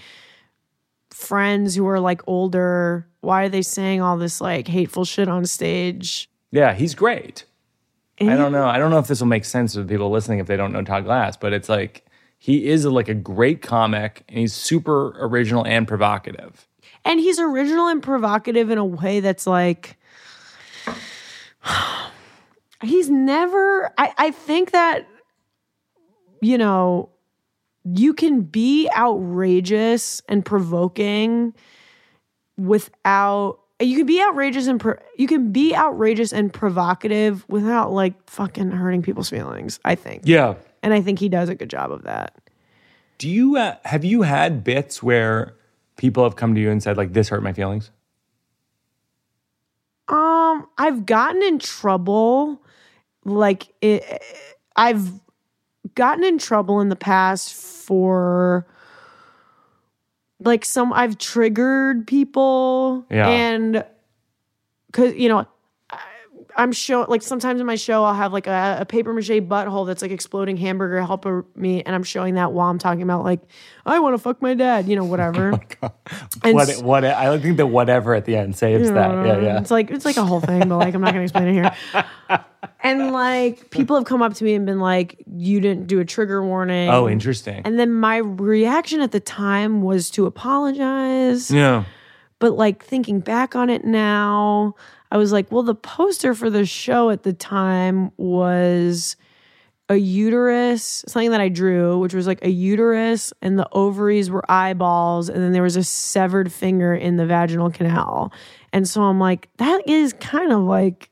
[1.12, 5.46] friends who are like older, why are they saying all this like hateful shit on
[5.46, 6.30] stage?
[6.52, 7.46] Yeah, he's great.
[8.22, 8.68] I don't know.
[8.68, 10.82] I don't know if this will make sense to people listening if they don't know
[10.82, 12.06] Todd Glass, but it's like
[12.38, 16.68] he is like a great comic and he's super original and provocative.
[17.06, 19.98] And he's original and provocative in a way that's like
[22.84, 25.08] he's never I, I think that
[26.42, 27.10] you know
[27.86, 31.54] you can be outrageous and provoking
[32.58, 38.14] without you can be outrageous and pro, you can be outrageous and provocative without like
[38.30, 40.56] fucking hurting people's feelings i think Yeah.
[40.82, 42.36] and i think he does a good job of that
[43.18, 45.56] Do you uh, have you had bits where
[45.98, 47.92] people have come to you and said like this hurt my feelings?
[50.08, 52.62] Um, I've gotten in trouble.
[53.26, 54.22] Like it,
[54.76, 55.12] I've
[55.96, 58.68] gotten in trouble in the past for
[60.40, 60.92] like some.
[60.92, 63.30] I've triggered people, Yeah.
[63.30, 63.86] and
[64.88, 65.48] because you know.
[66.56, 69.88] I'm show like sometimes in my show I'll have like a, a paper mache butthole
[69.88, 73.42] that's like exploding hamburger helper me and I'm showing that while I'm talking about like
[73.86, 75.92] I want to fuck my dad you know whatever oh
[76.44, 79.26] And what what I think the whatever at the end saves that.
[79.26, 79.60] Yeah, yeah.
[79.60, 81.76] it's like it's like a whole thing, but like I'm not gonna explain it here.
[82.84, 86.06] And like people have come up to me and been like, "You didn't do a
[86.06, 87.62] trigger warning." Oh, interesting.
[87.64, 91.50] And then my reaction at the time was to apologize.
[91.50, 91.86] yeah.
[92.40, 94.76] But like thinking back on it now,
[95.14, 99.16] I was like, well, the poster for the show at the time was
[99.88, 104.44] a uterus, something that I drew, which was like a uterus and the ovaries were
[104.52, 108.34] eyeballs, and then there was a severed finger in the vaginal canal.
[108.72, 111.12] And so I'm like, that is kind of like,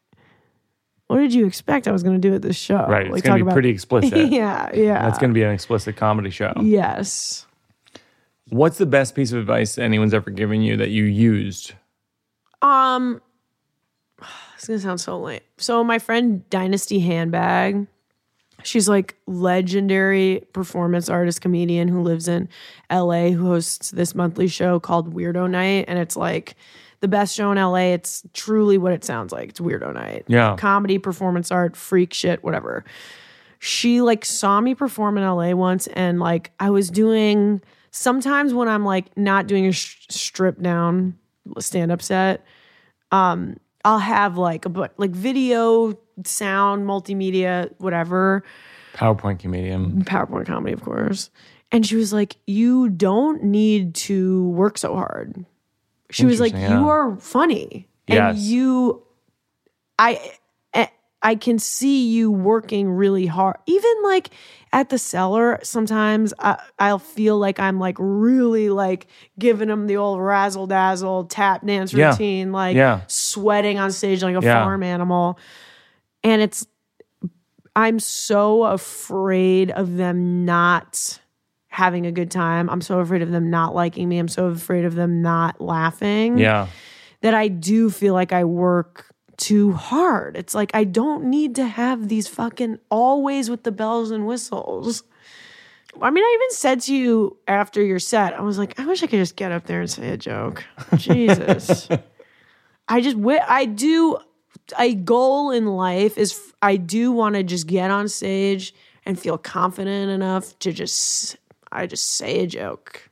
[1.05, 2.85] what did you expect I was going to do at this show?
[2.87, 3.05] Right.
[3.05, 4.13] It's Like, gonna talk be pretty explicit.
[4.31, 4.99] yeah, yeah.
[5.03, 6.53] That's gonna be an explicit comedy show.
[6.59, 7.45] yes.
[8.49, 11.73] What's the best piece of advice anyone's ever given you that you used?
[12.61, 13.21] Um,
[14.61, 15.39] it's gonna sound so lame.
[15.57, 17.87] So my friend Dynasty Handbag,
[18.61, 22.47] she's like legendary performance artist comedian who lives in
[22.91, 26.53] LA who hosts this monthly show called Weirdo Night, and it's like
[26.99, 27.93] the best show in LA.
[27.93, 29.49] It's truly what it sounds like.
[29.49, 30.25] It's Weirdo Night.
[30.27, 30.55] Yeah.
[30.57, 32.85] comedy, performance art, freak shit, whatever.
[33.57, 37.61] She like saw me perform in LA once, and like I was doing.
[37.89, 41.17] Sometimes when I'm like not doing a sh- strip down
[41.57, 42.45] stand up set,
[43.11, 48.43] um, I'll have like a but like video, sound, multimedia, whatever,
[48.93, 50.03] PowerPoint comedian.
[50.03, 51.29] PowerPoint comedy, of course.
[51.71, 55.45] And she was like, "You don't need to work so hard."
[56.09, 58.35] She was like, Interesting, "You are funny, Yes.
[58.35, 59.01] and you,
[59.97, 60.31] I,
[61.23, 63.57] I- can see you working really hard.
[63.67, 64.29] Even like
[64.73, 69.07] at the cellar, sometimes I, I'll feel like I'm like really like
[69.37, 72.11] giving them the old razzle dazzle tap dance Yeah.
[72.11, 73.01] routine, like Yeah.
[73.07, 74.63] sweating on stage like a Yeah.
[74.63, 75.37] farm animal,
[76.23, 76.65] and it's
[77.75, 81.19] I'm so afraid of them not
[81.67, 82.69] having a good time.
[82.69, 84.17] I'm so afraid of them not liking me.
[84.19, 86.37] I'm so afraid of them not laughing.
[86.37, 86.67] Yeah.
[87.21, 89.10] That I do feel like I work
[89.41, 90.37] too hard.
[90.37, 95.03] It's like I don't need to have these fucking always with the bells and whistles.
[95.99, 99.03] I mean, I even said to you after your set, I was like, I wish
[99.03, 100.63] I could just get up there and say a joke.
[100.95, 101.89] Jesus.
[102.87, 104.17] I just I do
[104.77, 108.73] a goal in life is I do want to just get on stage
[109.05, 111.37] and feel confident enough to just
[111.71, 113.09] I just say a joke.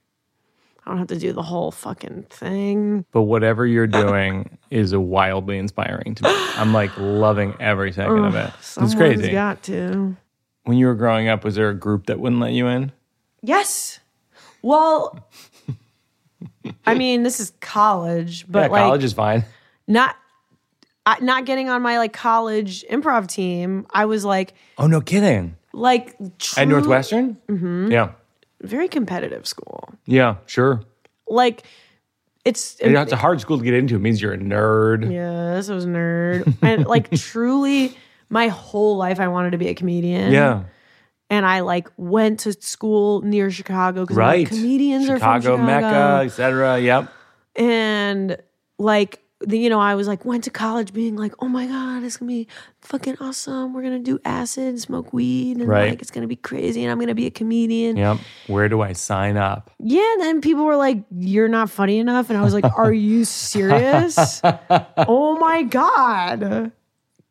[0.89, 3.05] I don't have to do the whole fucking thing.
[3.11, 6.32] But whatever you're doing is wildly inspiring to me.
[6.55, 8.51] I'm like loving every second of it.
[8.59, 9.30] It's crazy.
[9.32, 10.16] got to.
[10.64, 12.91] when you were growing up, was there a group that wouldn't let you in?
[13.43, 13.99] Yes.
[14.64, 15.28] Well,
[16.88, 19.45] I mean, this is college, but yeah, like college is fine.
[19.88, 20.16] not
[21.05, 23.86] I, not getting on my like college improv team.
[23.91, 25.55] I was like Oh, no kidding.
[25.72, 27.38] like true, At Northwestern?
[27.47, 27.91] Mm-hmm.
[27.91, 28.14] Yeah.
[28.62, 29.89] Very competitive school.
[30.05, 30.82] Yeah, sure.
[31.28, 31.64] like
[32.45, 33.95] it's And It's a hard school to get into.
[33.95, 35.12] It means you're a nerd.
[35.12, 36.55] yes, I was a nerd.
[36.62, 37.97] and like truly
[38.30, 40.32] my whole life I wanted to be a comedian.
[40.32, 40.64] Yeah.
[41.30, 44.47] And I like went to school near Chicago because Right.
[44.47, 45.88] comedians Chicago, are from Chicago.
[45.88, 46.80] Mecca, etc.
[46.80, 47.14] Yep.
[47.55, 48.38] and
[48.80, 52.04] like the, you know i was like went to college being like oh my god
[52.04, 52.48] it's gonna be
[52.82, 55.90] fucking awesome we're gonna do acid smoke weed and Right.
[55.92, 58.18] like it's gonna be crazy and i'm gonna be a comedian Yep.
[58.48, 59.72] Where do I sign up?
[59.80, 62.92] yeah and then people were like you're not funny enough and i was like are
[62.94, 63.24] you
[63.54, 66.72] serious oh my god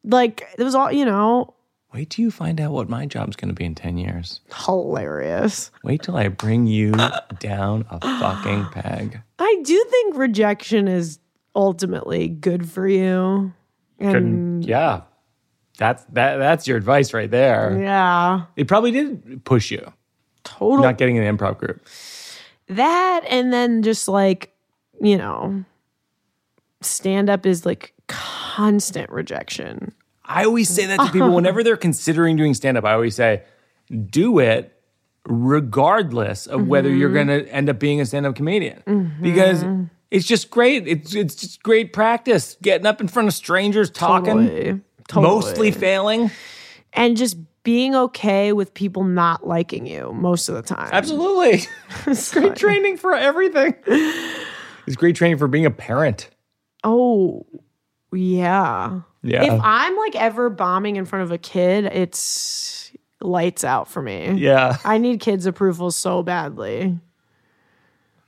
[0.05, 1.55] like it was all you know
[1.95, 4.41] Wait till you find out what my job's going to be in 10 years.
[4.67, 6.93] hilarious Wait till I bring you
[7.39, 9.21] down a fucking peg.
[9.39, 11.19] i do think rejection is
[11.59, 13.53] ultimately good for you
[13.99, 15.03] and Yeah.
[15.77, 17.79] That's that that's your advice right there.
[17.81, 19.93] yeah It probably did push you.
[20.45, 21.85] total Not getting an improv group.
[22.69, 24.53] that and then just like
[25.01, 25.65] you know
[26.81, 29.93] stand up is like constant rejection
[30.25, 32.85] I always say that to people whenever they're considering doing stand up.
[32.85, 33.45] I always say,
[34.11, 34.75] do it
[35.27, 37.29] regardless of whether you're Mm-hmm.
[37.29, 38.83] going to end up being a stand up comedian
[39.23, 39.65] because
[40.11, 40.87] it's just great.
[40.89, 44.81] It's, it's just great practice getting up in front of strangers, talking, Totally.
[45.09, 45.35] Totally.
[45.35, 46.31] mostly failing.
[46.93, 51.65] and just being okay with people not liking you most of the time Absolutely.
[52.07, 53.75] it's great training for everything.
[54.87, 56.31] It's great training for being a parent.
[56.85, 57.45] oh
[58.13, 59.43] yeah Yeah.
[59.55, 62.91] if i'm like ever bombing in front of a kid it's
[63.21, 64.79] lights out for me yeah.
[64.85, 66.99] i need kids approval so badly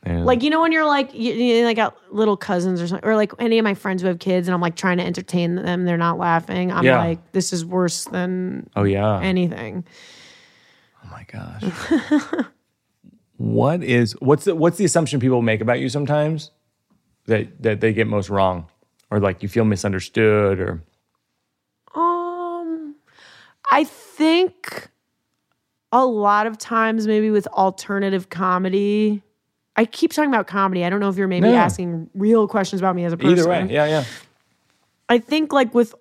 [0.06, 0.24] Yeah.
[0.24, 3.16] Like you know when you're like you, you like got little cousins or something, or
[3.16, 5.84] like any of my friends who have kids, and I'm like trying to entertain them,
[5.84, 6.72] they're not laughing.
[6.72, 6.98] I'm Yeah.
[7.04, 9.20] like, this is worse than oh, yeah.
[9.20, 9.84] anything.
[11.04, 11.62] Oh my gosh.
[13.36, 16.50] what is what's the what's the assumption people make about you sometimes
[17.26, 18.66] that that they get most wrong
[19.10, 20.82] or like you feel misunderstood or
[21.94, 22.94] Um,
[23.70, 24.88] I think
[25.92, 29.22] a lot of times, maybe with alternative comedy.
[29.80, 30.84] I keep talking about comedy.
[30.84, 31.54] I don't know if you're maybe No.
[31.54, 33.30] asking real questions about me as a person.
[33.38, 33.66] either way.
[33.70, 34.04] Yeah, yeah.
[35.08, 35.94] I think like with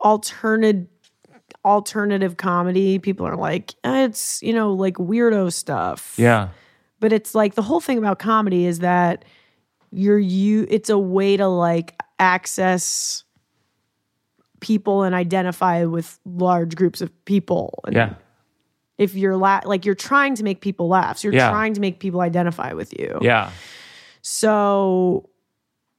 [0.00, 0.86] alternative
[1.64, 6.14] alternative comedy, people are like, "Eh, it's you know like weirdo stuff.
[6.16, 6.48] Yeah.
[6.98, 9.24] but it's like the whole thing about comedy is that
[9.92, 13.22] you're you it's a way to like access
[14.60, 18.14] people and identify with large groups of people and Yeah.
[18.98, 21.50] If you're la- like you're trying to make people laugh so you're Yeah.
[21.50, 23.50] trying to make people identify with you Yeah.
[24.22, 25.28] so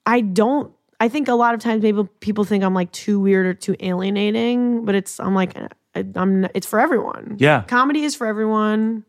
[0.06, 3.46] i don't i think a lot of times maybe people think i'm like too weird
[3.46, 5.56] or too alienating but it's i'm like
[5.96, 7.64] I, i'm it's for everyone Yeah.
[7.64, 9.06] comedy is for everyone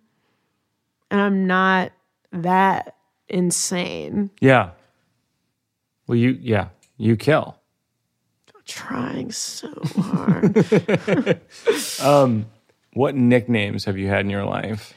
[1.10, 1.92] and i'm not
[2.32, 2.94] that
[3.28, 4.70] insane Yeah.
[6.06, 7.58] Well, you yeah, you kill.
[8.64, 10.56] trying so hard
[12.02, 12.46] um,
[12.94, 14.94] What nicknames have you had in your life?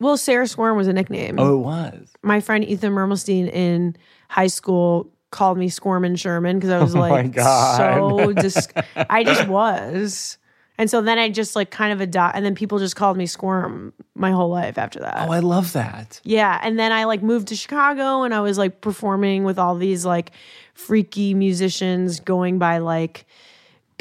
[0.00, 2.12] well sarah squirm was a nickname Oh, it was.
[2.24, 3.94] my friend ethan mermelstein in
[4.28, 7.76] high school called me squirmin sherman because i was Oh my like God.
[7.78, 8.66] so dis-
[9.08, 10.38] i just was
[10.76, 13.26] and so then i just like kind of adopt and then people just called me
[13.26, 16.20] squirm my whole life after that Oh, I love that.
[16.24, 19.76] Yeah, and then I like moved to Chicago and I was like performing with all
[19.76, 20.32] these like
[20.74, 23.24] freaky musicians going by like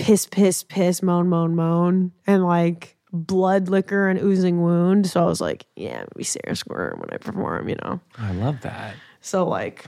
[0.01, 5.07] piss piss piss moan moan moan and like blood liquor and oozing wound.
[5.07, 7.99] So I was like, yeah, I'm gonna be Sarah Squirm when I perform, you know.
[8.17, 8.95] I love that.
[9.21, 9.85] So like,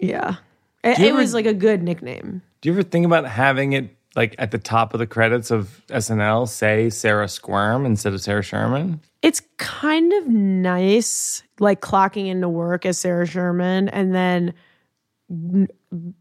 [0.00, 0.36] yeah,
[0.82, 2.42] it, it ever- was like a good nickname.
[2.60, 5.82] Do you ever think about having it like at the top of the credits of
[5.88, 9.00] SNL say Sarah Squirm instead of Sarah Sherman?
[9.22, 14.54] It's kind of nice, like clocking into work as Sarah Sherman, and then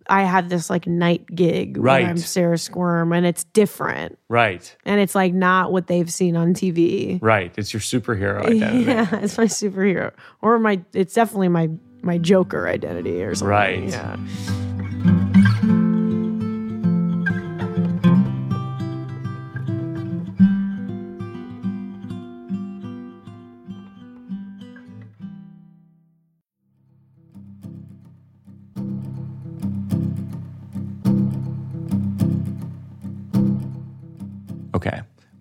[0.08, 2.02] I have this like night gig Right.
[2.04, 4.76] where I'm Sarah Squirm, and it's different, Right.
[4.86, 7.20] and it's like not what they've seen on TV.
[7.22, 7.52] Right.
[7.58, 8.84] It's your superhero identity.
[8.86, 10.12] Yeah, it's my superhero,
[10.42, 10.82] or my.
[10.94, 11.70] It's definitely my
[12.02, 13.50] my Joker identity or something.
[13.50, 13.84] Right.
[13.90, 14.18] Yeah.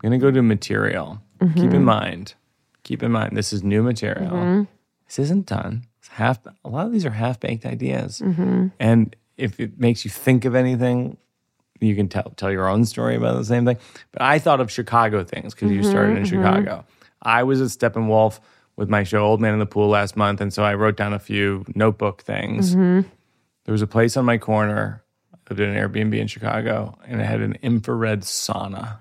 [0.03, 1.23] Going to go to material.
[1.41, 1.85] Keep in mm-hmm.
[1.85, 2.35] mind,
[2.85, 4.31] keep in mind, this is new material.
[4.31, 4.63] Mm-hmm.
[5.07, 5.87] This isn't done.
[5.99, 8.21] It's half, a lot of these are half baked ideas.
[8.25, 8.69] Mm-hmm.
[8.79, 11.17] And if it makes you think of anything,
[11.81, 13.77] you can tell, tell your own story about the same thing.
[14.13, 16.85] But I thought of Chicago things because you started in Chicago.
[17.21, 18.39] I was at Steppenwolf
[18.77, 21.13] with my show Old Man in the Pool last month, and so I wrote down
[21.13, 22.77] a few notebook things.
[22.77, 23.05] There
[23.67, 25.03] was a place on my corner.
[25.35, 28.99] I lived in an Airbnb in Chicago, and it had an infrared sauna.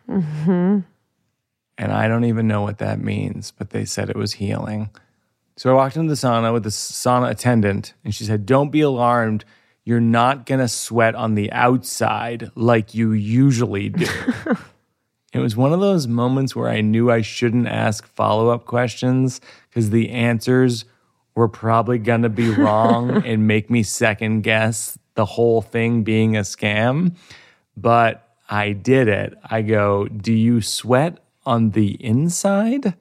[1.81, 4.91] And I don't even know what that means, but they said it was healing.
[5.57, 8.81] So I walked into the sauna with the sauna attendant, and she said, Don't be
[8.81, 9.45] alarmed.
[9.83, 14.05] You're not going to sweat on the outside like you usually do.
[15.33, 19.41] it was one of those moments where I knew I shouldn't ask follow up questions
[19.67, 20.85] because the answers
[21.33, 26.37] were probably going to be wrong and make me second guess the whole thing being
[26.37, 27.15] a scam.
[27.75, 29.35] But I did it.
[29.43, 32.95] I go, Do you sweat on the inside?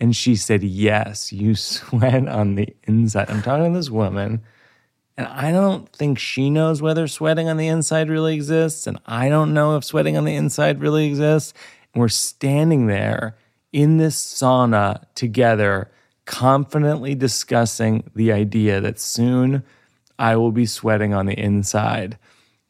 [0.00, 3.30] And she said, Yes, you sweat on the inside.
[3.30, 4.42] I'm talking to this woman,
[5.16, 8.86] and I don't think she knows whether sweating on the inside really exists.
[8.86, 11.52] And I don't know if sweating on the inside really exists.
[11.92, 13.36] And we're standing there
[13.72, 15.90] in this sauna together,
[16.24, 19.62] confidently discussing the idea that soon
[20.18, 22.18] I will be sweating on the inside.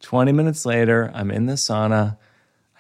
[0.01, 2.16] 20 minutes later, I'm in the sauna.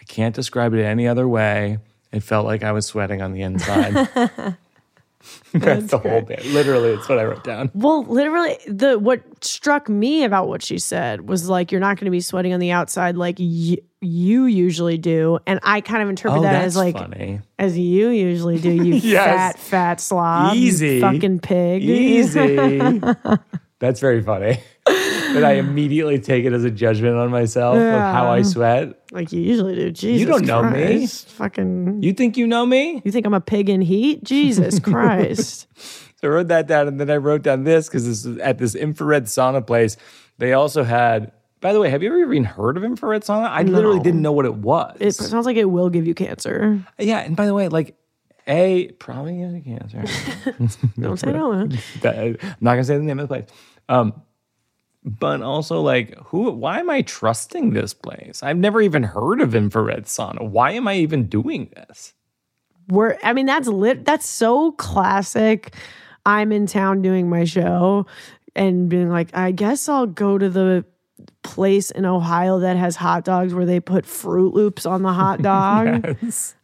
[0.00, 1.78] I can't describe it any other way.
[2.12, 4.08] It felt like I was sweating on the inside.
[5.52, 6.44] That's, the whole bit.
[6.46, 7.70] Literally, it's what I wrote down.
[7.74, 12.06] Well, literally, the what struck me about what she said was like, you're not going
[12.06, 16.08] to be sweating on the outside like y- you usually do, and I kind of
[16.08, 17.40] interpret Oh, that as like funny.
[17.58, 19.24] as you usually do, you Yes.
[19.26, 21.00] fat fat slob, Easy.
[21.02, 23.00] fucking pig, Easy.
[23.78, 24.58] That's very funny.
[25.32, 28.98] But I immediately take it as a judgment on myself of how I sweat.
[29.12, 29.90] like you usually do.
[29.90, 31.06] Jesus, you don't know me.
[31.06, 32.02] Fucking.
[32.02, 33.00] You think you know me?
[33.04, 34.24] You think I'm a pig in heat?
[34.24, 35.66] Jesus Christ.
[36.20, 38.58] So I wrote that down, and then I wrote down this because this is at
[38.58, 39.96] this infrared sauna place.
[40.38, 41.32] They also had.
[41.60, 43.48] By the way, have you ever even heard of infrared sauna?
[43.48, 44.96] I literally didn't know what it was.
[44.98, 46.82] It sounds like it will give you cancer.
[46.98, 47.96] yeah, and by the way, like
[48.46, 50.04] a probably gives you cancer.
[50.98, 51.66] Don't say no.
[52.00, 53.48] That- I'm not gonna say the name of the place.
[53.90, 54.22] Um,
[55.04, 58.42] but also like who why am I trusting this place?
[58.42, 60.42] I've never even heard of infrared sauna.
[60.48, 62.14] Why am I even doing this?
[62.88, 64.04] We're, I mean, that's lit.
[64.04, 65.74] That's so classic.
[66.26, 68.06] I'm in town doing my show
[68.56, 70.84] and being like, I guess I'll go to the
[71.42, 75.40] place in Ohio that has hot dogs where they put Froot Loops on the hot
[75.42, 76.16] dog.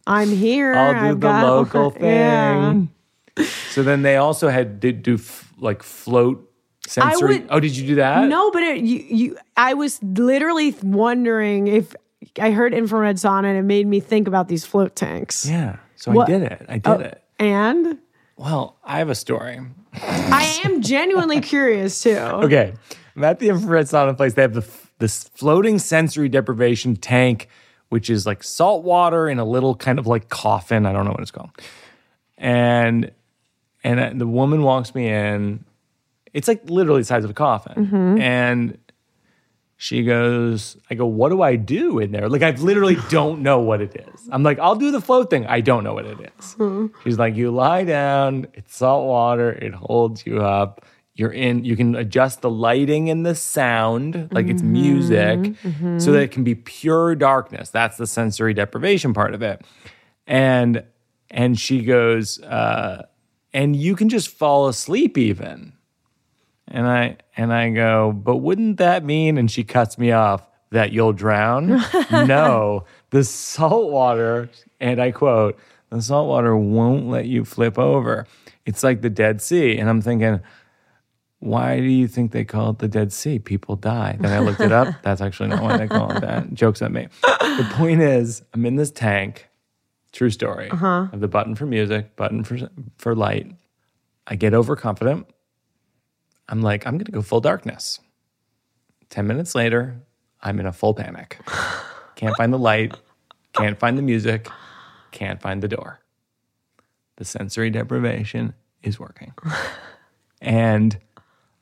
[0.06, 0.74] I'm here.
[0.74, 2.90] I'll do I've the got- local thing.
[3.38, 3.44] Yeah.
[3.70, 6.50] So then they also had did do f- like float
[6.86, 7.38] sensory.
[7.40, 8.28] would- oh, did you do that?
[8.28, 11.94] No, but it, you, you, I was literally wondering if
[12.40, 15.46] I heard infrared sauna and it made me think about these float tanks.
[15.48, 15.76] Yeah.
[15.96, 16.66] So What- I did it.
[16.68, 17.22] I did Oh, it.
[17.38, 17.98] And
[18.36, 19.60] Well, I have a story.
[19.94, 22.16] I am genuinely curious too.
[22.16, 22.74] Okay.
[23.16, 24.34] I'm at the infrared sauna place.
[24.34, 27.48] They have the f- this floating sensory deprivation tank,
[27.90, 30.84] which is like salt water in a little kind of like coffin.
[30.86, 31.50] I don't know what it's called.
[32.38, 33.10] And
[33.84, 35.64] and uh, the woman walks me in.
[36.36, 37.86] It's like literally the size of a coffin.
[37.86, 38.20] Mm-hmm.
[38.20, 38.78] And
[39.78, 42.28] she goes, I go, what do I do in there?
[42.28, 44.28] Like, I literally don't know what it is.
[44.30, 45.46] I'm like, I'll do the float thing.
[45.46, 46.54] I don't know what it is.
[46.56, 46.88] Mm-hmm.
[47.04, 50.84] She's like, you lie down, it's salt water, it holds you up.
[51.14, 54.72] You're in, you can adjust the lighting and the sound, like it's mm-hmm.
[54.72, 55.54] music,
[55.98, 57.70] so that it can be pure darkness.
[57.70, 59.64] That's the sensory deprivation part of it.
[60.26, 60.84] And
[61.30, 63.06] and she goes, uh,
[63.54, 65.72] and you can just fall asleep even.
[66.68, 69.38] And I and I go, but wouldn't that mean?
[69.38, 71.82] And she cuts me off that you'll drown.
[72.10, 74.50] no, the salt water,
[74.80, 75.58] and I quote,
[75.90, 78.26] the salt water won't let you flip over.
[78.64, 79.78] It's like the Dead Sea.
[79.78, 80.40] And I'm thinking,
[81.38, 83.38] why do you think they call it the Dead Sea?
[83.38, 84.16] People die.
[84.18, 84.88] Then I looked it up.
[85.02, 86.52] That's actually not why they call it that.
[86.52, 87.08] Jokes at me.
[87.22, 89.48] The point is, I'm in this tank.
[90.12, 90.70] True story.
[90.70, 90.86] Uh-huh.
[90.86, 92.58] I have the button for music, button for
[92.96, 93.52] for light.
[94.26, 95.26] I get overconfident.
[96.48, 98.00] I'm like, I'm going to go full darkness.
[99.10, 100.00] 10 minutes later,
[100.40, 101.38] I'm in a full panic.
[102.16, 102.94] Can't find the light,
[103.52, 104.48] can't find the music,
[105.10, 106.00] can't find the door.
[107.16, 109.34] The sensory deprivation is working.
[110.40, 110.98] And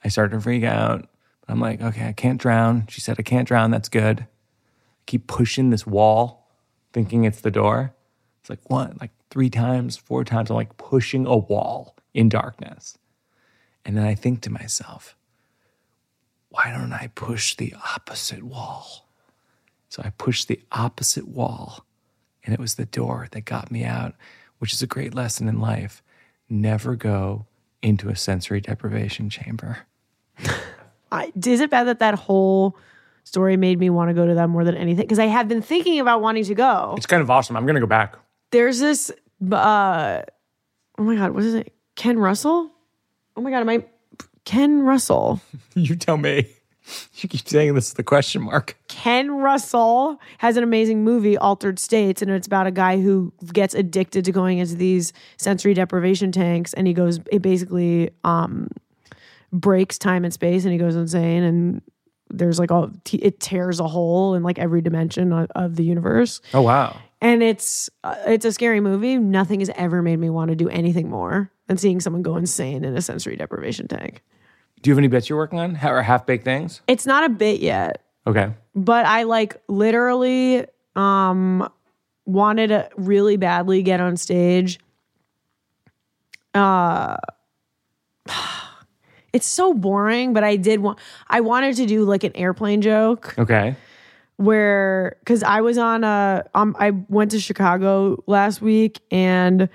[0.02, 1.08] I start to freak out.
[1.48, 2.86] I'm like, okay, I can't drown.
[2.88, 3.70] She said, I can't drown.
[3.70, 4.20] That's good.
[4.20, 4.26] I
[5.06, 6.48] keep pushing this wall,
[6.92, 7.94] thinking it's the door.
[8.40, 9.00] It's like, what?
[9.00, 10.50] Like three times, four times.
[10.50, 12.98] I'm like pushing a wall in darkness.
[13.84, 15.16] And then I think to myself,
[16.48, 19.08] why don't I push the opposite wall?
[19.88, 21.84] So I pushed the opposite wall,
[22.44, 24.14] and it was the door that got me out,
[24.58, 26.02] which is a great lesson in life.
[26.48, 27.46] Never go
[27.82, 29.78] into a sensory deprivation chamber.
[31.12, 32.76] I, is it bad that that whole
[33.24, 35.04] story made me want to go to that more than anything?
[35.04, 36.94] Because I have been thinking about wanting to go.
[36.96, 37.56] It's kind of awesome.
[37.56, 38.16] I'm going to go back.
[38.50, 39.12] There's this,
[39.52, 40.22] uh,
[40.98, 41.72] oh my God, what is it?
[41.94, 42.73] Ken Russell.
[43.36, 43.84] Oh my god, am I
[44.44, 45.40] Ken Russell?
[45.76, 46.46] You tell me.
[47.16, 48.76] You keep saying this is the question mark.
[48.88, 53.74] Ken Russell has an amazing movie, Altered States, and it's about a guy who gets
[53.74, 57.20] addicted to going into these sensory deprivation tanks, and he goes.
[57.32, 58.68] It basically um,
[59.52, 61.82] breaks time and space, and he goes insane, and
[62.30, 66.40] there's like all it tears a hole in like every dimension of, of the universe,
[66.52, 66.96] Oh wow.
[67.22, 69.16] and it's uh, it's a scary movie.
[69.16, 72.84] Nothing has ever made me want to do anything more than seeing someone go insane
[72.84, 74.22] in a sensory deprivation tank.
[74.82, 75.78] Do you have any bits you're working on?
[75.82, 76.82] Or half baked things?
[76.86, 78.02] It's not a bit yet.
[78.26, 78.52] Okay.
[78.74, 80.64] but I like literally
[80.96, 81.68] um
[82.26, 84.78] wanted to really badly get on stage.
[86.54, 87.16] Uh
[89.32, 90.98] it's so boring, but I did want
[91.28, 93.76] I wanted to do like an airplane joke Okay.
[94.36, 99.68] where cuz I was on a um I went to Chicago last week and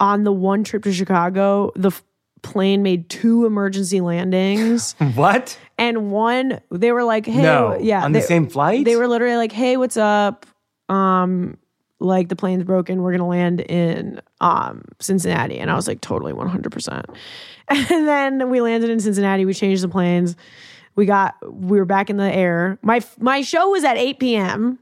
[0.00, 2.02] on the one trip to Chicago, the f-
[2.42, 5.58] plane made two emergency landings What?
[5.78, 7.78] and one they were like, "Hey, No.
[7.80, 8.84] yeah, On the same flight?
[8.84, 10.44] they were literally like, "Hey, what's up?
[10.88, 11.56] Um,
[12.00, 13.00] like the plane's broken.
[13.02, 17.06] We're gonna land in um Cincinnati." And I was like, "Totally, one hundred percent."
[17.68, 19.46] And then we landed in Cincinnati.
[19.46, 20.36] We changed the planes.
[20.96, 22.78] We got we were back in the air.
[22.82, 24.78] My my show was at eight p.m.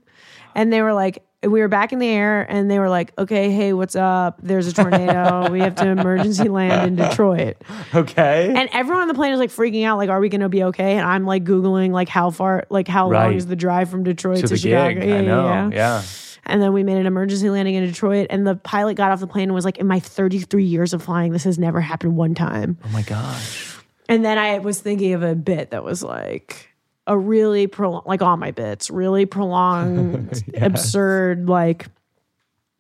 [0.57, 1.23] and they were like.
[1.43, 4.39] We were back in the air and they were like, okay, hey, what's up?
[4.43, 5.51] There's a tornado.
[5.51, 7.57] we have to emergency land in Detroit.
[7.95, 8.53] Okay.
[8.55, 10.93] And everyone on the plane is like freaking out, like, are we gonna be okay?
[10.97, 14.39] And I'm like Googling like how far like how long is the drive from Detroit
[14.39, 15.01] to to, Chicago?
[15.01, 15.11] gig.
[15.11, 15.71] I know.
[15.73, 16.03] Yeah.
[16.45, 19.27] And then we made an emergency landing in Detroit and the pilot got off the
[19.29, 22.35] plane and was like, In my 33 years of flying, this has never happened one
[22.35, 22.79] time.
[22.85, 23.77] Oh my gosh.
[24.09, 26.72] And then I was thinking of a bit that was like
[27.07, 31.87] a really prolonged like all my bits, really prolonged, absurd, like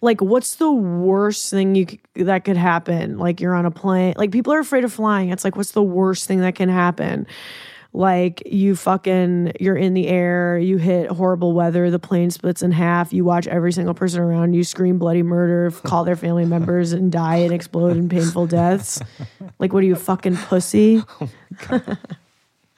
[0.00, 3.18] like what's the worst thing you that could happen?
[3.18, 5.30] Like you're on a plane like people are afraid of flying.
[5.30, 7.26] It's like what's the worst thing that can happen?
[7.94, 12.72] Like you fucking you're in the air you hit horrible weather the plane splits in
[12.72, 16.94] half you watch every single person around you scream bloody murder call their family members
[16.94, 19.00] and die and explode in painful deaths.
[19.58, 21.28] Like what are you fucking pussy oh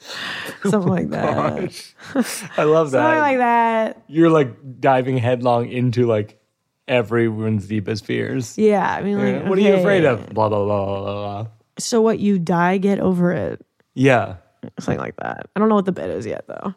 [0.64, 3.02] something like oh that I love that.
[3.02, 6.40] something like that You're like diving headlong into like
[6.88, 8.58] everyone's deepest fears.
[8.58, 9.48] yeah i mean like.
[9.48, 10.28] What are you afraid of?
[10.30, 11.02] Blah blah blah blah
[11.42, 11.46] blah.
[11.78, 14.36] so what you die get over it Yeah.
[14.78, 15.46] something like that.
[15.56, 16.74] I don't know what the bit is yet though.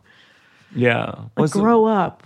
[0.75, 1.15] Yeah.
[1.35, 2.23] The, Grow up.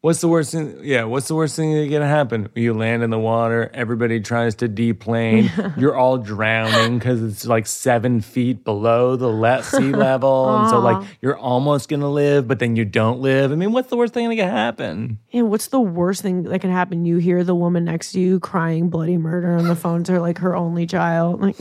[0.00, 0.78] What's the worst thing?
[0.82, 1.04] Yeah.
[1.04, 2.48] What's the worst thing that can happen?
[2.54, 3.70] You land in the water.
[3.74, 5.50] Everybody tries to deplane.
[5.76, 10.78] You're all drowning because it's like seven feet below the le- sea level, and so
[10.78, 13.52] like you're almost gonna live, but then you don't live.
[13.52, 15.18] I mean, what's the worst thing that can happen?
[15.30, 17.04] Yeah, what's the worst thing that can happen?
[17.04, 20.20] You hear the woman next to you crying bloody murder on the phone to her,
[20.20, 21.40] like her only child.
[21.40, 21.56] Like,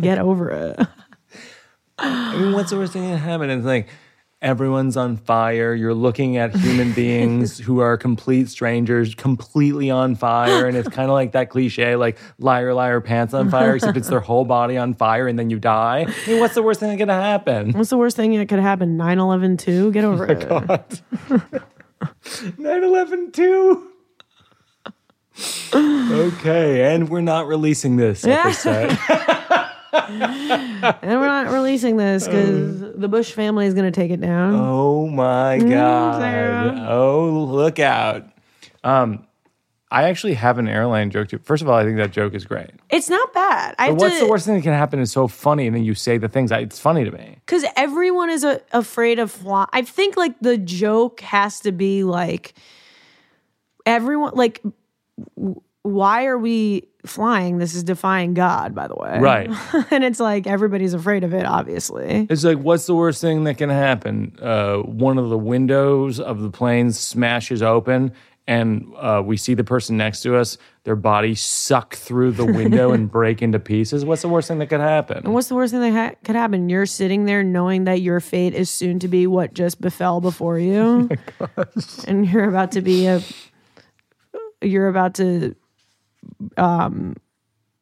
[0.00, 0.86] get over it.
[1.98, 3.50] I mean, what's the worst thing that can happen?
[3.50, 3.88] It's like
[4.40, 5.74] everyone's on fire.
[5.74, 10.66] You're looking at human beings who are complete strangers, completely on fire.
[10.66, 14.08] And it's kind of like that cliche, like liar, liar, pants on fire, except it's
[14.08, 16.06] their whole body on fire and then you die.
[16.08, 17.72] I mean, what's the worst thing that can happen?
[17.72, 18.96] What's the worst thing that could happen?
[18.96, 19.92] 9 11 2?
[19.92, 21.02] Get over oh it.
[22.58, 23.84] 9 11 2.
[25.72, 28.98] Okay, and we're not releasing this episode.
[29.92, 34.54] And we're not releasing this because the Bush family is going to take it down.
[34.54, 36.20] Oh my god!
[36.20, 36.86] Sarah.
[36.88, 38.24] Oh, look out!
[38.84, 39.26] Um,
[39.90, 41.38] I actually have an airline joke too.
[41.38, 42.70] First of all, I think that joke is great.
[42.90, 43.74] It's not bad.
[43.78, 45.84] I But what's to, the worst thing that can happen is so funny, and then
[45.84, 46.52] you say the things.
[46.52, 47.36] I, it's funny to me.
[47.46, 49.68] because everyone is a, afraid of flying.
[49.72, 52.52] I think like the joke has to be like
[53.86, 54.62] everyone like
[55.36, 57.58] w- why are we flying?
[57.58, 59.18] This is defying God, by the way.
[59.18, 59.50] Right.
[59.90, 62.26] and it's like everybody's afraid of it, obviously.
[62.28, 64.36] It's like, what's the worst thing that can happen?
[64.40, 68.12] Uh, one of the windows of the plane smashes open,
[68.46, 72.92] and uh, we see the person next to us, their body suck through the window
[72.92, 74.04] and break into pieces.
[74.04, 75.18] What's the worst thing that could happen?
[75.18, 76.68] And what's the worst thing that ha- could happen?
[76.68, 80.58] You're sitting there knowing that your fate is soon to be what just befell before
[80.58, 81.10] you,
[82.06, 83.22] and you're about to be a.
[84.60, 85.54] You're about to,
[86.56, 87.16] um,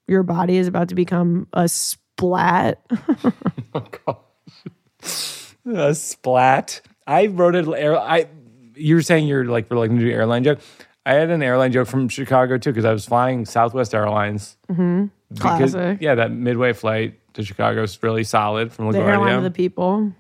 [0.09, 2.81] your body is about to become a splat.
[5.67, 6.81] a splat.
[7.07, 7.69] I wrote it.
[7.69, 8.27] I
[8.75, 10.61] you were saying you're like reluctant to do airline joke.
[11.05, 14.57] I had an airline joke from Chicago too because I was flying Southwest Airlines.
[14.67, 15.09] Because-
[15.73, 15.99] Classic.
[16.01, 19.37] yeah, that midway flight to Chicago is really solid from The airline LaGuardia.
[19.39, 20.13] of the people.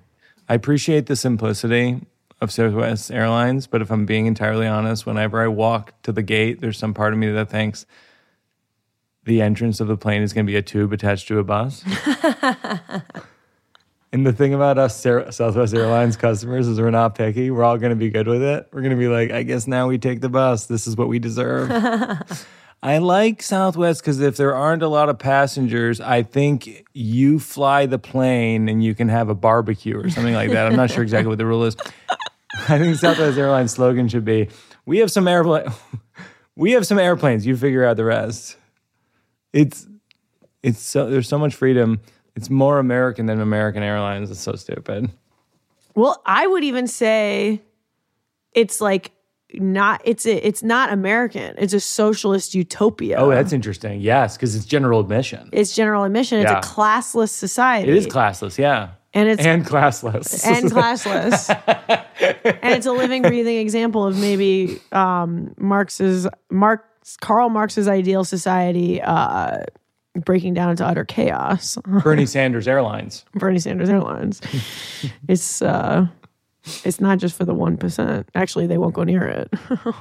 [0.49, 2.01] I appreciate the simplicity
[2.41, 6.61] of Southwest Airlines, but if I'm being entirely honest, whenever I walk to the gate,
[6.61, 7.87] there's some part of me that thinks
[9.24, 11.82] the entrance of the plane is going to be a tube attached to a bus.
[14.12, 17.51] and the thing about us Southwest Airlines customers is we're not picky.
[17.51, 18.68] We're all going to be good with it.
[18.72, 20.66] We're going to be like, I guess now we take the bus.
[20.66, 21.70] This is what we deserve.
[22.87, 27.87] I like Southwest because if there aren't a lot of passengers, I think you fly
[27.87, 30.66] the plane and you can have a barbecue or something like that.
[30.66, 31.76] I'm not sure exactly what the rule is.
[32.68, 34.51] I think Southwest Airlines slogan should be,
[34.84, 35.66] "We have some airplane,
[36.55, 37.45] we have some airplanes.
[37.45, 38.57] You figure out the rest."
[39.53, 39.89] It's
[40.62, 42.01] it's so there's so much freedom.
[42.37, 44.30] It's more American than American Airlines.
[44.30, 45.11] It's so stupid.
[45.97, 47.62] Well, I would even say
[48.53, 49.11] it's like
[49.55, 51.55] not it's it's not American.
[51.59, 53.17] It's a socialist utopia.
[53.19, 54.01] Oh, that's interesting.
[54.01, 55.49] Yes, because it's general admission.
[55.53, 56.41] it's general admission.
[56.43, 56.59] Yeah.
[56.59, 57.91] It's a classless society.
[57.91, 60.45] It is classless, yeah, and it's and classless.
[60.47, 61.49] and classless.
[62.45, 69.01] and it's a living, breathing example of maybe um, Marx's Marx Karl Marx's ideal society
[69.01, 69.59] uh,
[70.25, 71.79] breaking down into utter chaos.
[71.85, 73.25] Bernie Sanders Airlines.
[73.35, 74.41] Bernie Sanders Airlines.
[75.29, 76.07] it's uh,
[76.85, 78.29] it's not just for the one percent.
[78.35, 79.53] Actually, they won't go near it.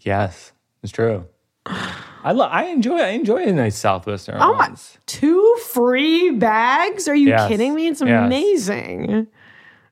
[0.00, 1.26] Yes, it's true.
[1.66, 4.72] I lo- I enjoy I enjoy a nice Southwest Oh my!
[5.06, 7.08] Two free bags?
[7.08, 7.48] Are you Yes.
[7.48, 7.88] kidding me?
[7.88, 8.24] It's Yes.
[8.26, 9.26] amazing.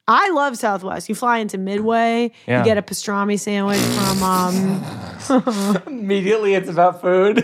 [0.08, 1.08] I love Southwest.
[1.08, 2.60] You fly into Midway, Yeah.
[2.60, 7.42] you get a pastrami sandwich from um, Immediately, it's about food.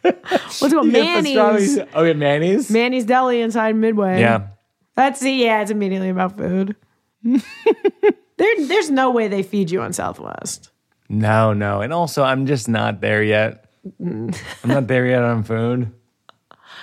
[0.00, 0.86] what's called?
[0.90, 1.78] Manny's.
[1.94, 2.70] Oh, yeah, Manny's.
[2.70, 4.20] Manny's Deli inside Midway.
[4.20, 4.46] yeah,
[4.96, 6.74] That's the yeah, it's immediately about food.
[7.24, 10.70] there, there's no way they feed you on Southwest.
[11.08, 13.64] no, no, and also I'm just not there yet.
[14.00, 14.32] I'm
[14.64, 15.90] not there yet on food.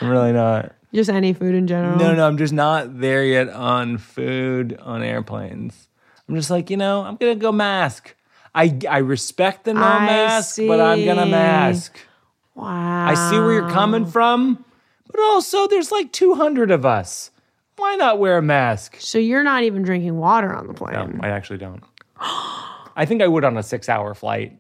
[0.02, 0.74] I'm really not.
[0.94, 1.98] Just any food in general.
[1.98, 5.88] No, no, I'm just not there yet on food on airplanes.
[6.28, 8.16] I'm just like, you know, I'm gonna go mask.
[8.56, 12.00] I I respect the no I mask, but I'm gonna mask.
[12.56, 13.08] Wow.
[13.08, 14.66] I see where you're coming from,
[15.12, 17.30] but also there's like 200 of us.
[17.78, 18.98] Why not wear a mask?
[19.00, 20.94] So you're not even drinking water on the plane.
[20.94, 21.20] No.
[21.22, 21.84] I actually don't.
[22.20, 24.60] I think I would on a six hour flight.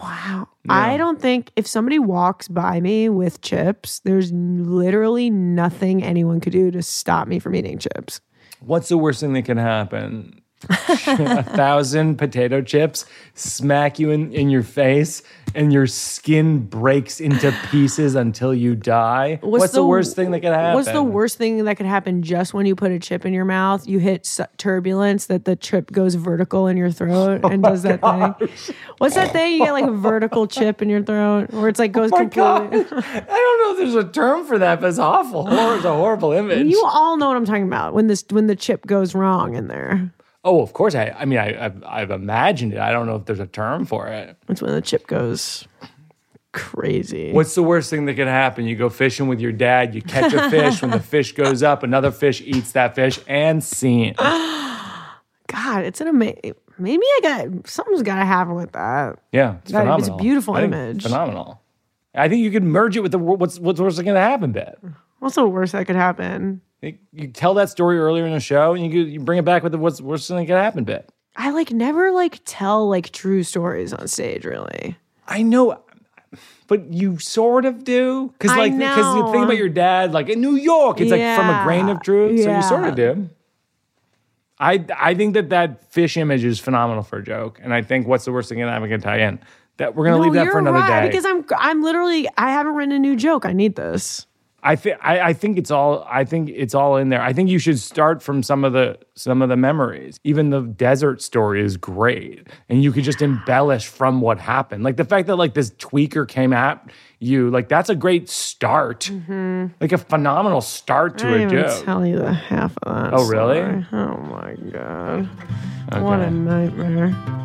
[0.00, 0.48] Wow.
[0.68, 6.52] I don't think if somebody walks by me with chips, there's literally nothing anyone could
[6.52, 8.20] do to stop me from eating chips.
[8.60, 10.41] What's the worst thing that can happen?
[10.68, 13.04] A thousand potato chips
[13.34, 15.22] smack you in, in your face
[15.54, 19.38] and your skin breaks into pieces until you die.
[19.42, 20.74] What's, the, worst thing that could happen?
[20.74, 23.44] What's the worst thing that could happen just when you put a chip in your
[23.44, 23.86] mouth?
[23.86, 27.82] You hit s- turbulence that the chip goes vertical in your throat Oh and does
[27.82, 28.48] that thing.
[28.98, 29.54] What's that thing?
[29.54, 32.84] You get like a vertical chip in your throat where it's like goes Oh completely.
[32.84, 33.04] God.
[33.04, 35.46] I don't know if there's a term for that, but it's awful.
[35.48, 36.66] It's a horrible image.
[36.66, 39.68] You all know what I'm talking about when this when the chip goes wrong in
[39.68, 40.12] there.
[40.44, 40.94] Oh, of course.
[40.94, 42.78] I, I mean, I, I've, I've imagined it.
[42.78, 44.36] I don't know if there's a term for it.
[44.48, 45.66] It's when the chip goes
[46.52, 47.32] crazy.
[47.32, 48.66] What's the worst thing that could happen?
[48.66, 50.82] You go fishing with your dad, you catch a fish.
[50.82, 54.14] when the fish goes up, another fish eats that fish and scene.
[54.18, 56.54] God, it's an amazing.
[56.78, 59.18] Maybe I got something's got to happen with that.
[59.30, 61.02] Yeah, it's God, it's a beautiful I image.
[61.02, 61.60] Phenomenal.
[62.14, 64.52] I think you could merge it with the wor- what's what's worst going to happen
[64.52, 64.78] bit.
[65.22, 66.60] What's the worst that could happen?
[66.80, 69.70] You, tell that story earlier in the show, and you you bring it back with
[69.70, 71.08] the what's worst thing that could happen bit.
[71.36, 74.44] I like never like tell like true stories on stage.
[74.44, 74.96] Really,
[75.28, 75.80] I know,
[76.66, 80.40] but you sort of do because like because you think about your dad, like in
[80.40, 82.42] New York, it's like from a grain of truth.
[82.42, 83.14] So you sort of Yeah.
[83.14, 83.30] do.
[84.58, 88.08] I I think that that fish image is phenomenal for a joke, and I think
[88.08, 89.38] what's the worst thing that I'm going to tie in
[89.76, 91.08] that we're going to no, leave that for another right day.
[91.08, 93.46] because I'm I'm literally I haven't written a new joke.
[93.46, 94.26] I need this.
[94.64, 97.20] I think I, I think it's all I think it's all in there.
[97.20, 100.18] I think you should start from some of the some of the memories.
[100.22, 104.84] Even the desert story is great, and you could just embellish from what happened.
[104.84, 106.88] Like the fact that like this tweaker came at
[107.18, 109.10] you, like that's a great start,
[109.80, 111.56] like a phenomenal start to Mm-hmm.
[111.56, 111.84] I a joke.
[111.84, 113.14] tell you the half of that.
[113.14, 113.58] Oh, really?
[113.58, 113.86] story.
[113.92, 115.28] Oh my god!
[116.02, 116.26] What Okay.
[116.28, 117.41] a nightmare.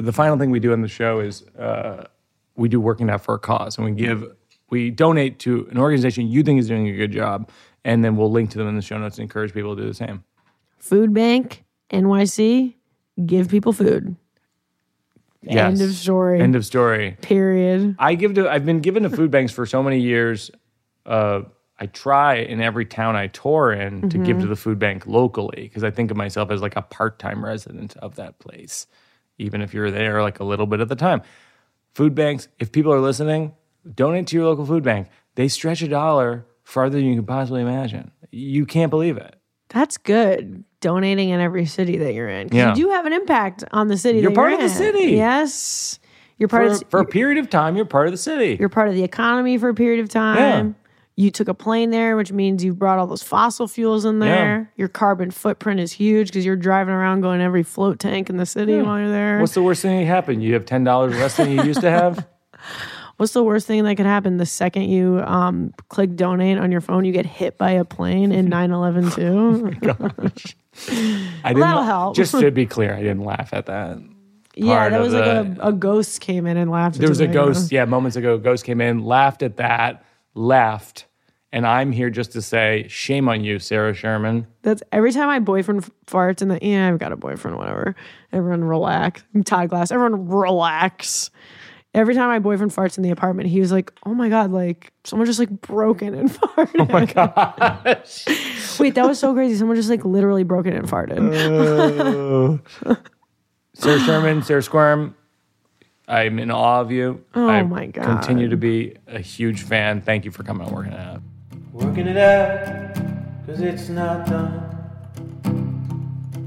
[0.00, 2.06] The final thing we do on the show is uh,
[2.56, 4.24] we do working out for a cause, and we give
[4.70, 7.50] we donate to an organization you think is doing a good job,
[7.84, 9.88] and then we'll link to them in the show notes and encourage people to do
[9.88, 10.24] the same.
[10.78, 12.74] Food Bank NYC.
[13.26, 14.16] Give people food.
[15.46, 16.40] End of story.
[16.40, 17.16] End of story.
[17.22, 17.96] Period.
[17.98, 20.50] I give to I've been given to food banks for so many years.
[21.06, 21.42] Uh,
[21.78, 25.62] I try in every town I tour in to give to the food bank locally
[25.62, 28.86] because I think of myself as like a part-time resident of that place,
[29.40, 31.22] even if you're there like a little bit at the time.
[31.94, 33.52] Food banks, if people are listening,
[33.94, 35.08] donate to your local food bank.
[35.34, 38.10] They stretch a dollar farther than you can possibly imagine.
[38.30, 39.34] You can't believe it.
[39.70, 40.64] That's good.
[40.80, 42.48] donating in every city that you're in.
[42.52, 42.70] Yeah.
[42.70, 44.20] You do have an impact on the city.
[44.20, 44.94] You're part you're of the in.
[44.94, 45.12] city.
[45.12, 45.98] Yes.
[46.38, 48.56] You're part For, of for a period of time, you're part of the city.
[48.58, 50.74] you're part of the economy for a period of time.
[51.20, 54.72] You took a plane there, which means you brought all those fossil fuels in there.
[54.76, 58.46] Your carbon footprint is huge because you're driving around going every float tank in the
[58.46, 59.38] city while you're there.
[59.38, 60.42] What's the worst thing that happened?
[60.42, 62.26] You have ten dollars less than you used to have.
[63.18, 66.80] What's the worst thing that could happen the second you um, click donate on your
[66.80, 67.04] phone?
[67.04, 69.74] You get hit by a plane in 9 11 too.
[69.82, 71.60] I didn't.
[71.60, 72.16] That'll help.
[72.16, 73.98] Just to be clear, I didn't laugh at that.
[74.54, 76.96] yeah, that was like a, a ghost came in and laughed.
[76.96, 77.70] at There was a the ghost.
[77.70, 80.02] Yeah, moments ago, a ghost came in, laughed at that,
[80.34, 81.04] left,
[81.52, 84.46] and I'm here just to say, shame on you, Sarah Sherman.
[84.62, 87.96] That's every time my boyfriend farts in the yeah, I've got a boyfriend, whatever.
[88.32, 89.22] Everyone relax.
[89.34, 89.90] I'm Todd Glass.
[89.90, 91.30] Everyone relax.
[91.92, 94.92] Every time my boyfriend farts in the apartment, he was like, "Oh my god, like
[95.02, 97.04] someone just like broken and farted." Oh my
[97.94, 98.78] gosh!
[98.78, 99.56] Wait, that was so crazy.
[99.56, 101.18] Someone just like literally broken and farted.
[101.18, 102.60] Oh.
[103.74, 105.16] Sarah Sherman, Sarah Squirm.
[106.06, 107.24] I'm in awe of you.
[107.34, 108.04] Oh I my God.
[108.04, 110.00] Continue to be a huge fan.
[110.00, 111.22] Thank you for coming and working out.
[111.80, 112.94] Working it out,
[113.46, 114.66] cause it's not done.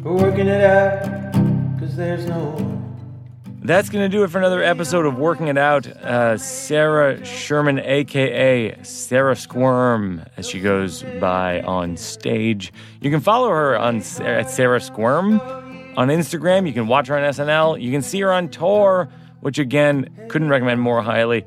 [0.03, 1.33] We're working it out,
[1.79, 2.81] cause there's no.
[3.61, 5.87] That's going to do it for another episode of Working It Out.
[5.87, 12.73] Uh, Sarah Sherman, aka Sarah Squirm, as she goes by on stage.
[13.01, 15.39] You can follow her on at Sarah Squirm
[15.95, 16.67] on Instagram.
[16.67, 17.81] You can watch her on SNL.
[17.81, 19.09] You can see her on tour,
[19.39, 21.45] which again, couldn't recommend more highly.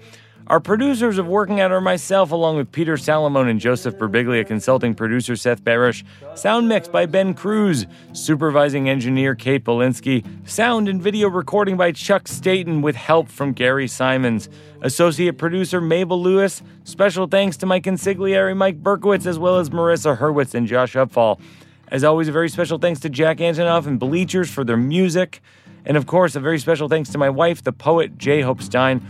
[0.48, 4.94] Our producers of Working Out are myself, along with Peter Salamone and Joseph Birbiglia, consulting
[4.94, 6.04] producer Seth Barish,
[6.36, 12.28] sound mix by Ben Cruz, supervising engineer Kate Polinsky, sound and video recording by Chuck
[12.28, 14.48] Staten with help from Gary Simons,
[14.82, 20.16] associate producer Mabel Lewis, special thanks to my consigliere Mike Berkowitz, as well as Marissa
[20.16, 21.40] Hurwitz and Josh Upfall.
[21.88, 25.40] As always, a very special thanks to Jack Antonoff and Bleachers for their music.
[25.84, 28.42] And of course, a very special thanks to my wife, the poet J.
[28.42, 29.04] Hope Stein.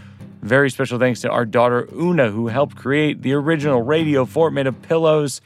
[0.47, 4.69] Very special thanks to our daughter Oona, who helped create the original radio fort made
[4.69, 5.41] of pillows.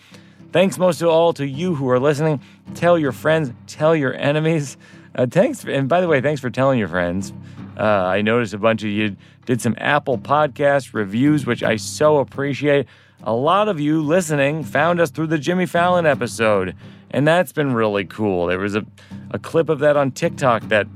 [0.52, 2.38] Thanks most of all to you who are listening.
[2.74, 4.76] Tell your friends, tell your enemies.
[5.14, 7.32] Uh, thanks, and by the way, thanks for telling your friends.
[7.78, 12.18] Uh, I noticed a bunch of you did some Apple podcast reviews, which I so
[12.18, 12.86] appreciate.
[13.22, 16.76] A lot of you listening found us through the Jimmy Fallon episode,
[17.10, 18.46] and that's been really cool.
[18.46, 18.84] There was a,
[19.30, 20.86] a clip of that on TikTok that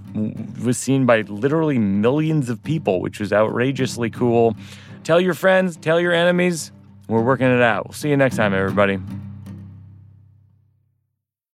[0.64, 4.56] was seen by literally millions of people, which was outrageously cool.
[5.02, 6.72] Tell your friends, tell your enemies.
[7.08, 7.86] We're working it out.
[7.86, 8.98] We'll see you next time, everybody.